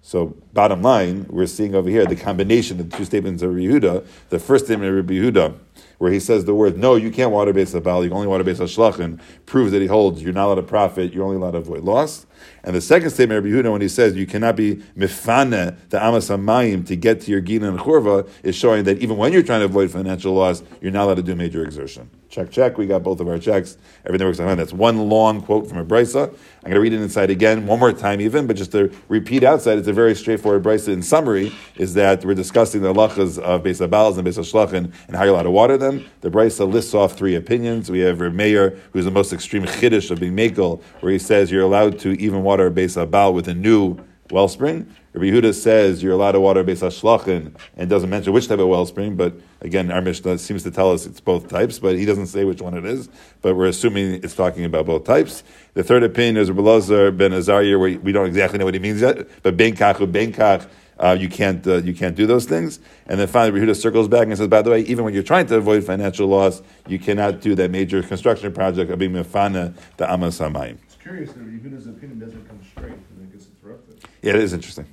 So 0.00 0.36
bottom 0.52 0.82
line, 0.82 1.26
we're 1.28 1.46
seeing 1.46 1.74
over 1.74 1.90
here 1.90 2.06
the 2.06 2.16
combination 2.16 2.80
of 2.80 2.90
the 2.90 2.96
two 2.96 3.04
statements 3.04 3.42
of 3.42 3.54
Rabbi 3.54 3.66
Yehuda. 3.66 4.06
The 4.28 4.38
first 4.38 4.66
statement 4.66 4.88
of 4.90 4.96
Rabbi 4.96 5.14
Yehuda, 5.14 5.58
where 5.98 6.12
he 6.12 6.20
says 6.20 6.44
the 6.44 6.54
word, 6.54 6.78
no, 6.78 6.94
you 6.94 7.10
can't 7.10 7.30
water 7.30 7.52
based 7.52 7.74
on 7.74 7.82
Baal, 7.82 8.02
you 8.02 8.10
can 8.10 8.16
only 8.16 8.28
water 8.28 8.44
based 8.44 8.60
on 8.60 8.68
Shlachin, 8.68 9.20
proves 9.46 9.72
that 9.72 9.82
he 9.82 9.88
holds 9.88 10.22
you're 10.22 10.32
not 10.32 10.46
allowed 10.46 10.54
to 10.56 10.62
profit, 10.62 11.12
you're 11.12 11.24
only 11.24 11.36
allowed 11.36 11.52
to 11.52 11.58
avoid 11.58 11.82
loss. 11.82 12.26
And 12.62 12.74
the 12.74 12.80
second 12.80 13.10
statement 13.10 13.44
Rabbi 13.44 13.54
Yehuda, 13.54 13.72
when 13.72 13.80
he 13.80 13.88
says 13.88 14.14
you 14.14 14.26
cannot 14.26 14.56
be 14.56 14.76
mifane 14.96 15.76
the 15.90 16.04
amas 16.04 16.28
hamayim 16.28 16.86
to 16.86 16.96
get 16.96 17.20
to 17.22 17.30
your 17.30 17.40
gina 17.40 17.68
and 17.68 17.78
churva, 17.78 18.28
is 18.42 18.54
showing 18.54 18.84
that 18.84 18.98
even 18.98 19.16
when 19.16 19.32
you're 19.32 19.42
trying 19.42 19.60
to 19.60 19.66
avoid 19.66 19.90
financial 19.90 20.34
loss, 20.34 20.62
you're 20.80 20.92
not 20.92 21.04
allowed 21.04 21.16
to 21.16 21.22
do 21.22 21.34
major 21.34 21.64
exertion. 21.64 22.10
Check, 22.28 22.50
check. 22.50 22.76
We 22.76 22.86
got 22.86 23.02
both 23.02 23.20
of 23.20 23.28
our 23.28 23.38
checks. 23.38 23.78
Everything 24.04 24.26
works 24.26 24.38
fine. 24.38 24.56
That's 24.58 24.72
one 24.72 25.08
long 25.08 25.40
quote 25.40 25.66
from 25.66 25.78
a 25.78 25.84
brisa. 25.84 26.28
I'm 26.28 26.64
going 26.64 26.74
to 26.74 26.80
read 26.80 26.92
it 26.92 27.00
inside 27.00 27.30
again, 27.30 27.66
one 27.66 27.80
more 27.80 27.92
time 27.92 28.20
even, 28.20 28.46
but 28.46 28.54
just 28.54 28.72
to 28.72 28.92
repeat 29.08 29.42
outside, 29.42 29.78
it's 29.78 29.88
a 29.88 29.94
very 29.94 30.14
straightforward 30.14 30.62
brisa. 30.62 30.92
In 30.92 31.02
summary, 31.02 31.52
is 31.76 31.94
that 31.94 32.24
we're 32.24 32.34
discussing 32.34 32.82
the 32.82 32.92
halachas 32.92 33.38
of 33.38 33.62
Beis 33.62 33.86
Abals 33.86 34.18
and 34.18 34.28
Beis 34.28 34.38
Shlachin 34.38 34.92
and 35.06 35.16
how 35.16 35.24
you're 35.24 35.32
allowed 35.32 35.44
to 35.44 35.50
water 35.50 35.78
them. 35.78 35.87
The 36.20 36.30
brisa 36.30 36.70
lists 36.70 36.94
off 36.94 37.16
three 37.16 37.34
opinions. 37.34 37.90
We 37.90 38.00
have 38.00 38.18
Meir, 38.20 38.78
who's 38.92 39.04
the 39.04 39.10
most 39.10 39.32
extreme 39.32 39.64
chiddush 39.64 40.10
of 40.10 40.20
being 40.20 40.36
makel, 40.36 40.82
where 41.00 41.12
he 41.12 41.18
says 41.18 41.50
you're 41.50 41.62
allowed 41.62 41.98
to 42.00 42.10
even 42.20 42.42
water 42.42 42.70
Beis 42.70 43.02
Abal 43.02 43.32
with 43.34 43.48
a 43.48 43.54
new 43.54 43.98
wellspring. 44.30 44.94
Rabbi 45.14 45.26
Yehuda 45.26 45.54
says 45.54 46.02
you're 46.02 46.12
allowed 46.12 46.32
to 46.32 46.40
water 46.40 46.62
Beis 46.62 46.82
Hashlachin 46.82 47.54
and 47.76 47.90
doesn't 47.90 48.10
mention 48.10 48.32
which 48.32 48.46
type 48.46 48.58
of 48.58 48.68
wellspring, 48.68 49.16
but 49.16 49.34
again, 49.62 49.90
our 49.90 50.02
Mishnah 50.02 50.38
seems 50.38 50.62
to 50.64 50.70
tell 50.70 50.92
us 50.92 51.06
it's 51.06 51.20
both 51.20 51.48
types, 51.48 51.78
but 51.78 51.96
he 51.96 52.04
doesn't 52.04 52.26
say 52.26 52.44
which 52.44 52.60
one 52.60 52.74
it 52.74 52.84
is, 52.84 53.08
but 53.40 53.56
we're 53.56 53.66
assuming 53.66 54.22
it's 54.22 54.34
talking 54.34 54.64
about 54.64 54.86
both 54.86 55.04
types. 55.04 55.42
The 55.74 55.82
third 55.82 56.02
opinion 56.02 56.36
is 56.36 56.50
Rabbi 56.50 56.62
Lazar 56.62 57.10
ben 57.10 57.32
Azariah, 57.32 57.78
where 57.78 57.98
we 57.98 58.12
don't 58.12 58.26
exactly 58.26 58.58
know 58.58 58.66
what 58.66 58.74
he 58.74 58.80
means 58.80 59.00
yet, 59.00 59.26
but 59.42 59.56
Ben 59.56 59.74
Kach, 59.74 60.68
uh, 60.98 61.16
you 61.18 61.28
can't 61.28 61.66
uh, 61.66 61.76
you 61.76 61.94
can't 61.94 62.16
do 62.16 62.26
those 62.26 62.44
things. 62.44 62.80
And 63.06 63.20
then 63.20 63.28
finally, 63.28 63.60
Rehuda 63.60 63.76
circles 63.76 64.08
back 64.08 64.26
and 64.26 64.36
says, 64.36 64.48
by 64.48 64.62
the 64.62 64.70
way, 64.70 64.80
even 64.80 65.04
when 65.04 65.14
you're 65.14 65.22
trying 65.22 65.46
to 65.46 65.56
avoid 65.56 65.84
financial 65.84 66.28
loss, 66.28 66.62
you 66.86 66.98
cannot 66.98 67.40
do 67.40 67.54
that 67.54 67.70
major 67.70 68.02
construction 68.02 68.52
project 68.52 68.90
of 68.90 68.98
being 68.98 69.12
mefana 69.12 69.74
the 69.96 70.10
amas 70.10 70.38
hamayim. 70.38 70.78
It's 70.84 70.96
curious 70.96 71.32
that 71.32 71.46
Rehuda's 71.46 71.86
opinion 71.86 72.18
doesn't 72.18 72.46
come 72.48 72.60
straight 72.70 72.92
and 72.92 73.22
it 73.22 73.32
gets 73.32 73.46
interrupted. 73.62 74.04
Yeah, 74.22 74.34
it 74.34 74.40
is 74.40 74.52
interesting. 74.52 74.86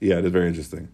Yeah, 0.00 0.18
it 0.18 0.24
is 0.24 0.32
very 0.32 0.48
interesting. 0.48 0.88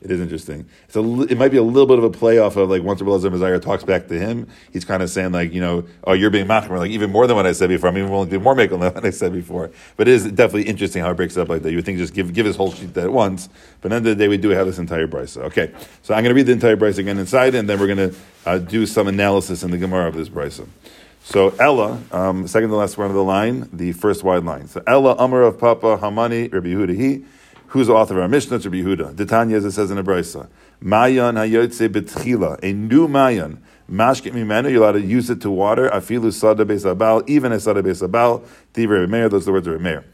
It 0.00 0.12
is 0.12 0.20
interesting. 0.20 0.64
It's 0.84 0.94
a, 0.94 1.00
it 1.22 1.36
might 1.36 1.50
be 1.50 1.56
a 1.56 1.62
little 1.62 1.86
bit 1.86 1.98
of 1.98 2.04
a 2.04 2.10
play 2.10 2.38
off 2.38 2.56
of 2.56 2.70
like 2.70 2.84
once 2.84 3.02
Rabbi 3.02 3.28
Messiah 3.30 3.58
talks 3.58 3.82
back 3.82 4.06
to 4.08 4.18
him, 4.18 4.46
he's 4.72 4.84
kind 4.84 5.02
of 5.02 5.10
saying 5.10 5.32
like, 5.32 5.52
you 5.52 5.60
know, 5.60 5.84
oh, 6.04 6.12
you're 6.12 6.30
being 6.30 6.46
machmer, 6.46 6.78
like 6.78 6.92
even 6.92 7.10
more 7.10 7.26
than 7.26 7.34
what 7.34 7.46
I 7.46 7.52
said 7.52 7.68
before. 7.68 7.88
I'm 7.88 7.98
even 7.98 8.10
willing 8.10 8.28
to 8.28 8.38
do 8.38 8.40
more 8.40 8.54
makel 8.54 8.80
than 8.80 8.94
what 8.94 9.04
I 9.04 9.10
said 9.10 9.32
before. 9.32 9.72
But 9.96 10.06
it 10.06 10.14
is 10.14 10.24
definitely 10.30 10.64
interesting 10.64 11.02
how 11.02 11.10
it 11.10 11.14
breaks 11.14 11.36
up 11.36 11.48
like 11.48 11.62
that. 11.62 11.70
You 11.70 11.78
would 11.78 11.84
think 11.84 11.98
just 11.98 12.14
give 12.14 12.32
give 12.32 12.46
his 12.46 12.54
whole 12.54 12.72
sheet 12.72 12.96
at 12.96 13.12
once, 13.12 13.48
but 13.80 13.92
end 13.92 14.06
of 14.06 14.16
the 14.16 14.22
day, 14.24 14.28
we 14.28 14.36
do 14.36 14.50
have 14.50 14.66
this 14.66 14.78
entire 14.78 15.08
brisa. 15.08 15.42
Okay, 15.46 15.72
so 16.02 16.14
I'm 16.14 16.22
going 16.22 16.32
to 16.32 16.34
read 16.34 16.46
the 16.46 16.52
entire 16.52 16.76
brisa 16.76 16.98
again 16.98 17.18
inside, 17.18 17.56
and 17.56 17.68
then 17.68 17.80
we're 17.80 17.92
going 17.92 18.10
to 18.10 18.18
uh, 18.46 18.58
do 18.58 18.86
some 18.86 19.08
analysis 19.08 19.64
in 19.64 19.72
the 19.72 19.78
Gemara 19.78 20.06
of 20.06 20.14
this 20.14 20.28
brisa. 20.28 20.68
So 21.24 21.48
Ella, 21.58 22.00
um, 22.12 22.46
second 22.46 22.70
to 22.70 22.76
last 22.76 22.96
one 22.96 23.08
of 23.08 23.14
the 23.14 23.24
line, 23.24 23.68
the 23.72 23.92
first 23.92 24.22
wide 24.22 24.44
line. 24.44 24.68
So 24.68 24.80
Ella, 24.86 25.16
Amar 25.18 25.40
Rav 25.40 25.58
Papa, 25.58 25.98
Hamani, 26.00 26.52
Rabbi 26.52 26.68
Yehuda. 26.68 27.24
Who's 27.68 27.88
the 27.88 27.92
author 27.92 28.14
of 28.14 28.22
our 28.22 28.28
Mishnah? 28.28 28.58
Rabbi 28.58 28.76
Yehuda. 28.76 29.14
Ditanya, 29.14 29.56
as 29.56 29.64
it 29.64 29.72
says 29.72 29.90
in 29.90 29.96
the 29.96 30.02
Brisa. 30.02 30.48
Mayan 30.80 31.34
hayotze 31.34 31.88
betchila, 31.88 32.58
a 32.62 32.72
new 32.72 33.08
mayan. 33.08 33.62
Mashket 33.90 34.32
mimenu, 34.32 34.70
you're 34.70 34.82
allowed 34.82 34.92
to 34.92 35.00
use 35.00 35.28
it 35.28 35.40
to 35.42 35.50
water. 35.50 35.90
Afilu 35.90 36.32
sada 36.32 36.64
besabal, 36.64 37.28
even 37.28 37.52
a 37.52 37.60
sada 37.60 37.82
besabal. 37.82 38.46
Tivre 38.74 39.08
Meir, 39.08 39.28
those 39.28 39.42
are 39.42 39.46
the 39.46 39.52
words 39.52 39.66
of 39.66 39.80
Meir. 39.80 40.04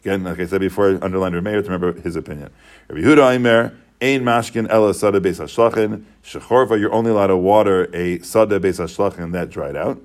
Again, 0.00 0.24
like 0.24 0.38
I 0.38 0.46
said 0.46 0.60
before, 0.60 1.02
underline 1.02 1.32
Meir 1.42 1.62
to 1.62 1.70
remember 1.70 2.00
his 2.00 2.16
opinion. 2.16 2.50
Rabbi 2.88 3.00
Yehuda 3.00 3.34
Aimer, 3.34 3.76
Ein 4.00 4.22
mashkin 4.22 4.68
ela 4.68 4.92
sada 4.92 5.20
beis. 5.20 5.38
Shechorva, 6.22 6.78
you're 6.78 6.92
only 6.92 7.10
allowed 7.10 7.28
to 7.28 7.36
water 7.36 7.88
a 7.94 8.18
sada 8.20 8.60
beis 8.60 8.78
hashlachin 8.78 9.32
that 9.32 9.50
dried 9.50 9.76
out. 9.76 10.00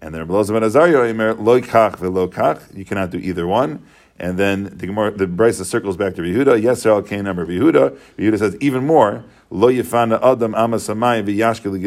And 0.00 0.14
then 0.14 0.20
Rabbi 0.20 0.34
Elazar 0.34 0.52
ben 0.52 0.62
Azariah 0.64 1.08
Aimer, 1.08 1.34
lo 1.34 1.60
kach. 1.60 2.76
You 2.76 2.84
cannot 2.84 3.10
do 3.10 3.18
either 3.18 3.46
one. 3.46 3.82
And 4.20 4.36
then 4.36 4.64
the 4.64 4.86
Gemara, 4.86 5.12
the 5.12 5.26
Brisa 5.26 5.64
circles 5.64 5.96
back 5.96 6.16
to 6.16 6.22
Yehuda. 6.22 6.60
Yes, 6.60 6.82
sir 6.82 6.90
al 6.90 7.02
Kain 7.02 7.24
number 7.24 7.46
Yehuda. 7.46 7.96
Yehuda 8.18 8.38
says 8.38 8.56
even 8.60 8.84
more. 8.84 9.24
Lo 9.50 9.68
yifana 9.68 10.20
adam 10.22 10.52
v'yashkel. 10.52 11.80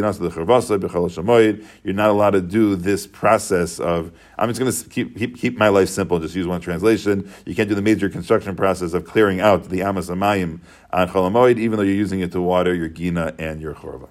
You're 1.84 1.94
not 1.94 2.10
allowed 2.10 2.30
to 2.32 2.42
do 2.42 2.76
this 2.76 3.06
process 3.06 3.80
of. 3.80 4.12
I'm 4.38 4.50
just 4.50 4.60
going 4.60 4.72
to 4.72 4.90
keep, 4.90 5.18
keep, 5.18 5.38
keep 5.38 5.58
my 5.58 5.68
life 5.68 5.90
simple. 5.90 6.18
and 6.18 6.24
Just 6.24 6.36
use 6.36 6.48
one 6.48 6.62
translation. 6.62 7.32
You 7.46 7.54
can't 7.54 7.70
do 7.70 7.76
the 7.76 7.82
major 7.82 8.10
construction 8.10 8.56
process 8.56 8.94
of 8.94 9.06
clearing 9.06 9.42
out 9.42 9.66
the 9.66 9.82
amasamayim 9.82 10.60
on 10.92 11.10
cholamoid, 11.10 11.60
even 11.60 11.78
though 11.78 11.84
you're 11.84 11.94
using 11.96 12.22
it 12.22 12.32
to 12.32 12.42
water 12.42 12.74
your 12.74 12.88
gina 12.88 13.36
and 13.38 13.62
your 13.62 13.76
chorva. 13.76 14.08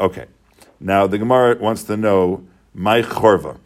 Okay. 0.00 0.26
Now 0.80 1.06
the 1.06 1.18
Gemara 1.18 1.56
wants 1.58 1.84
to 1.84 1.96
know 1.96 2.44
my 2.74 3.02
chorva 3.02 3.58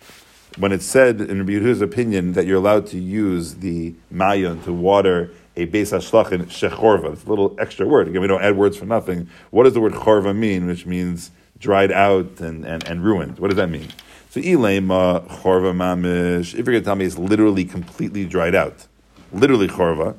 when 0.58 0.72
it's 0.72 0.84
said 0.84 1.20
in 1.20 1.38
Rabbi 1.38 1.52
Yehuda's 1.52 1.80
opinion 1.80 2.32
that 2.32 2.46
you're 2.46 2.56
allowed 2.56 2.86
to 2.88 2.98
use 2.98 3.56
the 3.56 3.94
mayon 4.12 4.62
to 4.64 4.72
water 4.72 5.30
a 5.56 5.66
Beis 5.66 5.92
Hashlachin 5.92 6.46
Shechorva. 6.46 7.12
It's 7.12 7.24
a 7.24 7.28
little 7.28 7.56
extra 7.58 7.86
word. 7.86 8.08
Again, 8.08 8.20
we 8.20 8.26
don't 8.26 8.42
add 8.42 8.56
words 8.56 8.76
for 8.76 8.84
nothing. 8.84 9.28
What 9.50 9.64
does 9.64 9.74
the 9.74 9.80
word 9.80 9.92
Chorva 9.92 10.34
mean, 10.34 10.66
which 10.66 10.86
means 10.86 11.30
dried 11.58 11.90
out 11.90 12.40
and, 12.40 12.64
and, 12.64 12.86
and 12.88 13.04
ruined? 13.04 13.38
What 13.38 13.48
does 13.48 13.56
that 13.56 13.70
mean? 13.70 13.88
So 14.30 14.40
Ilema 14.40 15.26
Chorva 15.28 15.74
Mamish, 15.74 16.54
if 16.54 16.58
you're 16.58 16.64
going 16.64 16.80
to 16.80 16.84
tell 16.84 16.96
me 16.96 17.04
it's 17.04 17.18
literally 17.18 17.64
completely 17.64 18.24
dried 18.24 18.54
out, 18.54 18.86
literally 19.32 19.68
Chorva, 19.68 20.16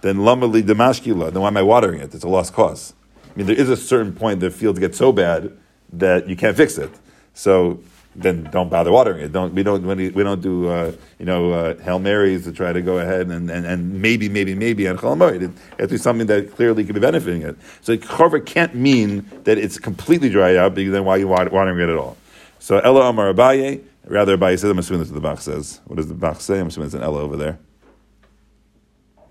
then 0.00 0.16
Lamali 0.18 0.62
Damashkila, 0.62 1.32
then 1.32 1.42
why 1.42 1.48
am 1.48 1.56
I 1.56 1.62
watering 1.62 2.00
it? 2.00 2.14
It's 2.14 2.24
a 2.24 2.28
lost 2.28 2.52
cause. 2.52 2.94
I 3.24 3.38
mean, 3.38 3.46
there 3.46 3.56
is 3.56 3.68
a 3.68 3.76
certain 3.76 4.12
point 4.12 4.40
the 4.40 4.50
fields 4.50 4.78
get 4.78 4.94
so 4.94 5.12
bad 5.12 5.56
that 5.92 6.28
you 6.28 6.36
can't 6.36 6.56
fix 6.56 6.78
it. 6.78 6.90
So 7.34 7.80
then 8.16 8.44
don't 8.44 8.68
bother 8.68 8.90
watering 8.90 9.20
it. 9.24 9.32
Don't 9.32 9.54
we 9.54 9.62
don't 9.62 9.84
we 9.86 10.22
don't 10.22 10.40
do 10.40 10.68
uh, 10.68 10.92
you 11.18 11.24
know 11.24 11.52
uh, 11.52 11.78
hail 11.78 11.98
marys 11.98 12.44
to 12.44 12.52
try 12.52 12.72
to 12.72 12.82
go 12.82 12.98
ahead 12.98 13.28
and, 13.28 13.50
and, 13.50 13.64
and 13.64 14.02
maybe 14.02 14.28
maybe 14.28 14.54
maybe 14.54 14.88
on 14.88 14.96
Chol 14.98 15.20
It 15.32 15.50
has 15.78 15.88
to 15.88 15.94
be 15.94 15.96
something 15.96 16.26
that 16.26 16.54
clearly 16.54 16.84
could 16.84 16.94
be 16.94 17.00
benefiting 17.00 17.42
it. 17.42 17.56
So 17.82 17.96
Chorva 17.96 18.44
can't 18.44 18.74
mean 18.74 19.28
that 19.44 19.58
it's 19.58 19.78
completely 19.78 20.28
dried 20.28 20.56
out 20.56 20.74
because 20.74 20.92
then 20.92 21.04
why 21.04 21.16
are 21.16 21.18
you 21.18 21.28
watering 21.28 21.78
it 21.78 21.88
at 21.88 21.96
all? 21.96 22.16
So 22.58 22.78
Ella 22.78 23.08
Amar 23.08 23.32
Abaye, 23.32 23.82
rather 24.06 24.36
Abaye 24.36 24.58
says 24.58 24.70
I'm 24.70 24.78
assuming 24.78 25.00
that's 25.00 25.10
what 25.10 25.14
the 25.14 25.28
Bach 25.28 25.40
says. 25.40 25.80
What 25.86 25.96
does 25.96 26.08
the 26.08 26.14
Bach 26.14 26.40
say? 26.40 26.58
I'm 26.58 26.66
assuming 26.66 26.86
it's 26.86 26.94
an 26.94 27.02
Ella 27.02 27.20
over 27.20 27.36
there. 27.36 27.58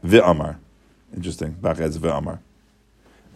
Vi 0.04 0.20
Amar, 0.20 0.58
interesting. 1.14 1.52
Bach 1.52 1.80
adds 1.80 1.98
Vi 1.98 2.10
Amar. 2.10 2.40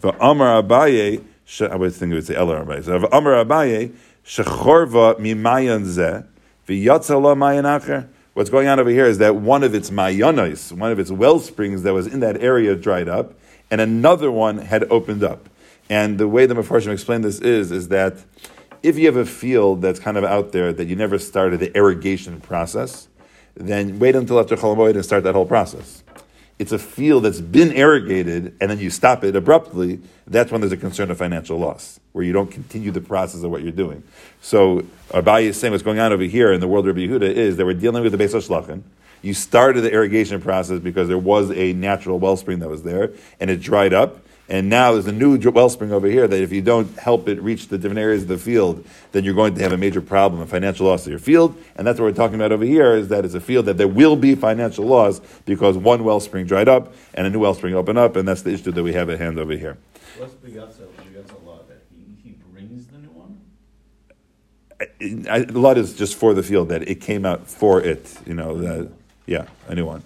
Amar 0.02 0.62
Abaye. 0.62 1.22
I 1.60 1.76
would 1.76 1.92
think 1.94 2.12
it 2.12 2.14
would 2.14 2.26
say 2.26 2.34
Ella 2.34 2.64
Abaye. 2.64 2.82
So 2.82 2.96
Amar 3.12 3.44
Abaye. 3.44 3.94
Shechorva 4.24 5.18
mimayan 5.18 5.84
mayan 7.36 7.64
acher. 7.64 8.08
What's 8.32 8.50
going 8.50 8.66
on 8.68 8.80
over 8.80 8.90
here 8.90 9.04
is 9.04 9.18
that 9.18 9.36
one 9.36 9.62
of 9.62 9.74
its 9.74 9.90
mayanos, 9.90 10.72
one 10.72 10.90
of 10.90 10.98
its 10.98 11.10
well 11.10 11.38
springs 11.38 11.82
that 11.82 11.92
was 11.92 12.06
in 12.06 12.20
that 12.20 12.42
area 12.42 12.74
dried 12.74 13.08
up, 13.08 13.34
and 13.70 13.80
another 13.80 14.30
one 14.30 14.58
had 14.58 14.84
opened 14.90 15.22
up. 15.22 15.48
And 15.90 16.18
the 16.18 16.26
way 16.26 16.46
the 16.46 16.54
Mefarshim 16.54 16.92
explained 16.92 17.22
this 17.22 17.38
is, 17.40 17.70
is 17.70 17.88
that 17.88 18.24
if 18.82 18.98
you 18.98 19.06
have 19.06 19.16
a 19.16 19.26
field 19.26 19.82
that's 19.82 20.00
kind 20.00 20.16
of 20.16 20.24
out 20.24 20.52
there 20.52 20.72
that 20.72 20.86
you 20.86 20.96
never 20.96 21.18
started 21.18 21.60
the 21.60 21.76
irrigation 21.76 22.40
process, 22.40 23.08
then 23.54 23.98
wait 23.98 24.16
until 24.16 24.40
after 24.40 24.56
Cholamoid 24.56 24.94
and 24.94 25.04
start 25.04 25.22
that 25.24 25.34
whole 25.34 25.46
process 25.46 26.02
it's 26.58 26.72
a 26.72 26.78
field 26.78 27.24
that's 27.24 27.40
been 27.40 27.72
irrigated 27.72 28.56
and 28.60 28.70
then 28.70 28.78
you 28.78 28.90
stop 28.90 29.24
it 29.24 29.34
abruptly, 29.34 30.00
that's 30.26 30.52
when 30.52 30.60
there's 30.60 30.72
a 30.72 30.76
concern 30.76 31.10
of 31.10 31.18
financial 31.18 31.58
loss, 31.58 31.98
where 32.12 32.24
you 32.24 32.32
don't 32.32 32.50
continue 32.50 32.90
the 32.90 33.00
process 33.00 33.42
of 33.42 33.50
what 33.50 33.62
you're 33.62 33.72
doing. 33.72 34.02
So 34.40 34.84
Abaye 35.10 35.44
is 35.44 35.58
saying 35.58 35.72
what's 35.72 35.82
going 35.82 35.98
on 35.98 36.12
over 36.12 36.22
here 36.22 36.52
in 36.52 36.60
the 36.60 36.68
world 36.68 36.86
of 36.86 36.96
Yehuda 36.96 37.22
is 37.22 37.56
that 37.56 37.66
we're 37.66 37.74
dealing 37.74 38.02
with 38.02 38.12
the 38.12 38.18
Beis 38.18 38.34
HaShlachin. 38.34 38.82
You 39.22 39.34
started 39.34 39.80
the 39.80 39.90
irrigation 39.90 40.40
process 40.40 40.80
because 40.80 41.08
there 41.08 41.18
was 41.18 41.50
a 41.50 41.72
natural 41.72 42.18
wellspring 42.18 42.58
that 42.58 42.68
was 42.68 42.82
there, 42.82 43.10
and 43.40 43.50
it 43.50 43.60
dried 43.60 43.94
up, 43.94 44.18
and 44.48 44.68
now 44.68 44.92
there's 44.92 45.06
a 45.06 45.12
new 45.12 45.38
wellspring 45.38 45.90
over 45.90 46.06
here 46.06 46.28
that 46.28 46.40
if 46.40 46.52
you 46.52 46.60
don't 46.60 46.98
help 46.98 47.28
it 47.28 47.40
reach 47.40 47.68
the 47.68 47.78
different 47.78 47.98
areas 47.98 48.22
of 48.22 48.28
the 48.28 48.38
field, 48.38 48.84
then 49.12 49.24
you're 49.24 49.34
going 49.34 49.54
to 49.54 49.62
have 49.62 49.72
a 49.72 49.76
major 49.78 50.02
problem, 50.02 50.42
a 50.42 50.46
financial 50.46 50.86
loss 50.86 51.04
to 51.04 51.10
your 51.10 51.18
field. 51.18 51.56
And 51.76 51.86
that's 51.86 51.98
what 51.98 52.04
we're 52.06 52.12
talking 52.12 52.34
about 52.34 52.52
over 52.52 52.64
here, 52.64 52.94
is 52.94 53.08
that 53.08 53.24
it's 53.24 53.34
a 53.34 53.40
field 53.40 53.64
that 53.66 53.78
there 53.78 53.88
will 53.88 54.16
be 54.16 54.34
financial 54.34 54.84
loss 54.84 55.20
because 55.46 55.78
one 55.78 56.04
wellspring 56.04 56.46
dried 56.46 56.68
up 56.68 56.92
and 57.14 57.26
a 57.26 57.30
new 57.30 57.40
wellspring 57.40 57.74
opened 57.74 57.98
up, 57.98 58.16
and 58.16 58.28
that's 58.28 58.42
the 58.42 58.52
issue 58.52 58.70
that 58.72 58.82
we 58.82 58.92
have 58.92 59.08
at 59.08 59.18
hand 59.18 59.38
over 59.38 59.52
here. 59.52 59.78
What's 60.18 60.34
Begatza? 60.34 60.86
Begatza 60.98 61.44
law 61.44 61.60
that 61.68 61.82
he, 61.90 62.28
he 62.28 62.36
brings 62.52 62.86
the 62.88 62.98
new 62.98 63.08
one? 63.08 63.40
I, 64.78 65.38
I, 65.38 65.38
lot 65.50 65.78
is 65.78 65.94
just 65.94 66.16
for 66.16 66.34
the 66.34 66.42
field, 66.42 66.68
that 66.68 66.86
it 66.86 67.00
came 67.00 67.24
out 67.24 67.48
for 67.48 67.80
it, 67.80 68.14
you 68.26 68.34
know, 68.34 68.58
that, 68.58 68.90
yeah, 69.26 69.46
a 69.68 69.74
new 69.74 69.86
one. 69.86 70.02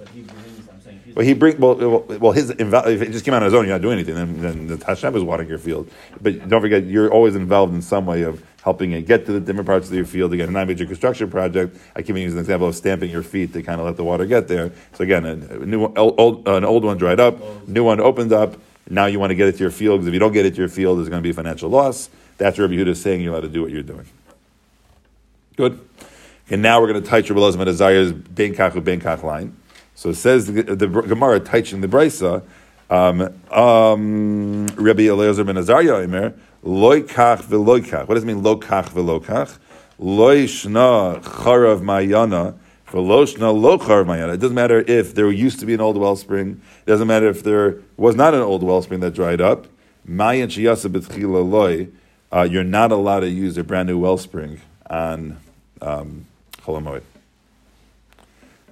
Well, 1.19 1.27
he 1.27 1.35
bring 1.35 1.59
well, 1.59 1.75
well, 1.75 2.31
his 2.31 2.51
if 2.51 2.63
it 2.63 3.11
just 3.11 3.25
came 3.25 3.35
out 3.35 3.43
on 3.43 3.47
his 3.47 3.55
own, 3.55 3.67
you're 3.67 3.75
not 3.75 3.83
doing 3.83 3.95
anything. 3.95 4.15
Then, 4.15 4.41
then 4.41 4.67
the 4.69 4.87
Hashem 4.87 5.17
is 5.17 5.25
watering 5.25 5.49
your 5.49 5.59
field. 5.59 5.91
But 6.21 6.49
don't 6.49 6.61
forget, 6.61 6.85
you're 6.85 7.11
always 7.11 7.35
involved 7.35 7.75
in 7.75 7.83
some 7.83 8.07
way 8.07 8.23
of 8.23 8.41
helping 8.63 8.93
it 8.93 9.03
get 9.03 9.27
to 9.27 9.33
the 9.33 9.41
different 9.41 9.67
parts 9.67 9.89
of 9.89 9.95
your 9.95 10.05
field. 10.05 10.33
Again, 10.33 10.49
a 10.49 10.53
non-major 10.53 10.87
construction 10.87 11.29
project. 11.29 11.77
I 11.97 12.03
can 12.03 12.15
use 12.15 12.35
an 12.35 12.39
example 12.39 12.69
of 12.69 12.77
stamping 12.77 13.11
your 13.11 13.25
feet 13.25 13.53
to 13.55 13.65
kind 13.65 13.81
of 13.81 13.87
let 13.87 13.97
the 13.97 14.05
water 14.05 14.27
get 14.27 14.47
there. 14.47 14.71
So 14.93 15.03
again, 15.03 15.27
a, 15.27 15.35
new 15.35 15.87
old, 15.87 16.47
an 16.47 16.65
old 16.65 16.85
one 16.85 16.99
dried 16.99 17.19
up, 17.19 17.67
new 17.67 17.83
one 17.83 17.99
opened 17.99 18.33
up. 18.33 18.55
Now 18.89 19.07
you 19.07 19.19
want 19.19 19.31
to 19.31 19.35
get 19.35 19.49
it 19.49 19.57
to 19.57 19.59
your 19.59 19.73
field 19.73 19.99
because 19.99 20.07
if 20.07 20.15
you 20.15 20.21
don't 20.21 20.31
get 20.31 20.47
it 20.47 20.55
to 20.55 20.61
your 20.61 20.69
field, 20.69 20.99
there's 20.99 21.09
going 21.09 21.21
to 21.21 21.27
be 21.27 21.31
a 21.31 21.35
financial 21.35 21.69
loss. 21.69 22.11
That's 22.37 22.61
Rabbi 22.61 22.75
Yehuda 22.75 22.91
is 22.91 23.03
saying 23.03 23.23
you're 23.23 23.41
to 23.41 23.49
do 23.49 23.63
what 23.63 23.73
you're 23.73 23.83
doing. 23.83 24.07
Good. 25.57 25.81
And 26.49 26.63
now 26.63 26.81
we're 26.81 26.93
going 26.93 27.03
to 27.03 27.09
touch 27.09 27.29
Rabbi 27.29 27.41
Elazar 27.41 28.35
Ben 28.37 28.55
Kachu 28.55 28.85
Ben 28.85 29.01
Kach 29.01 29.25
line. 29.25 29.57
So 29.99 30.11
it 30.11 30.15
says 30.15 30.47
the, 30.47 30.63
the 30.63 30.87
Gemara 30.87 31.41
teaching 31.41 31.81
the 31.81 31.89
Brisa, 31.89 32.45
um, 32.89 33.21
um, 33.51 34.69
Rabbi 34.77 35.09
Eliezer 35.09 35.43
ben 35.43 35.57
Azariah 35.57 36.05
Omer, 36.05 36.35
loy 36.63 37.03
kach 37.03 37.43
v'loy 37.43 37.81
kach. 37.81 38.07
What 38.07 38.15
does 38.15 38.23
it 38.23 38.29
mean, 38.29 38.41
lo 38.45 38.57
kach 38.61 38.91
v'lo 38.91 39.21
kach? 39.21 39.59
Loy 39.99 40.45
shna 40.45 41.21
charav 41.21 41.81
mayana, 41.81 42.57
v'lo 42.93 43.61
lo 43.61 43.77
charav 43.77 44.07
mayana. 44.07 44.35
It 44.35 44.37
doesn't 44.37 44.55
matter 44.55 44.85
if 44.87 45.17
there 45.17 45.29
used 45.33 45.59
to 45.59 45.67
be 45.67 45.75
an 45.75 45.81
old 45.81 45.97
wellspring. 45.97 46.63
It 46.87 46.87
doesn't 46.87 47.09
matter 47.09 47.29
if 47.29 47.43
there 47.43 47.79
was 47.97 48.15
not 48.15 48.35
an 48.35 48.41
old 48.41 48.63
wellspring 48.63 49.01
that 49.01 49.15
dried 49.15 49.41
up. 49.41 49.67
Mayan 50.05 50.49
shiyasa 50.49 50.93
b'tchila 50.93 51.51
loy. 51.51 51.89
Uh, 52.31 52.47
you're 52.49 52.63
not 52.63 52.93
allowed 52.93 53.21
to 53.21 53.29
use 53.29 53.59
a 53.59 53.65
brand 53.65 53.89
new 53.89 53.99
wellspring 53.99 54.61
on 54.89 55.39
um. 55.83 56.27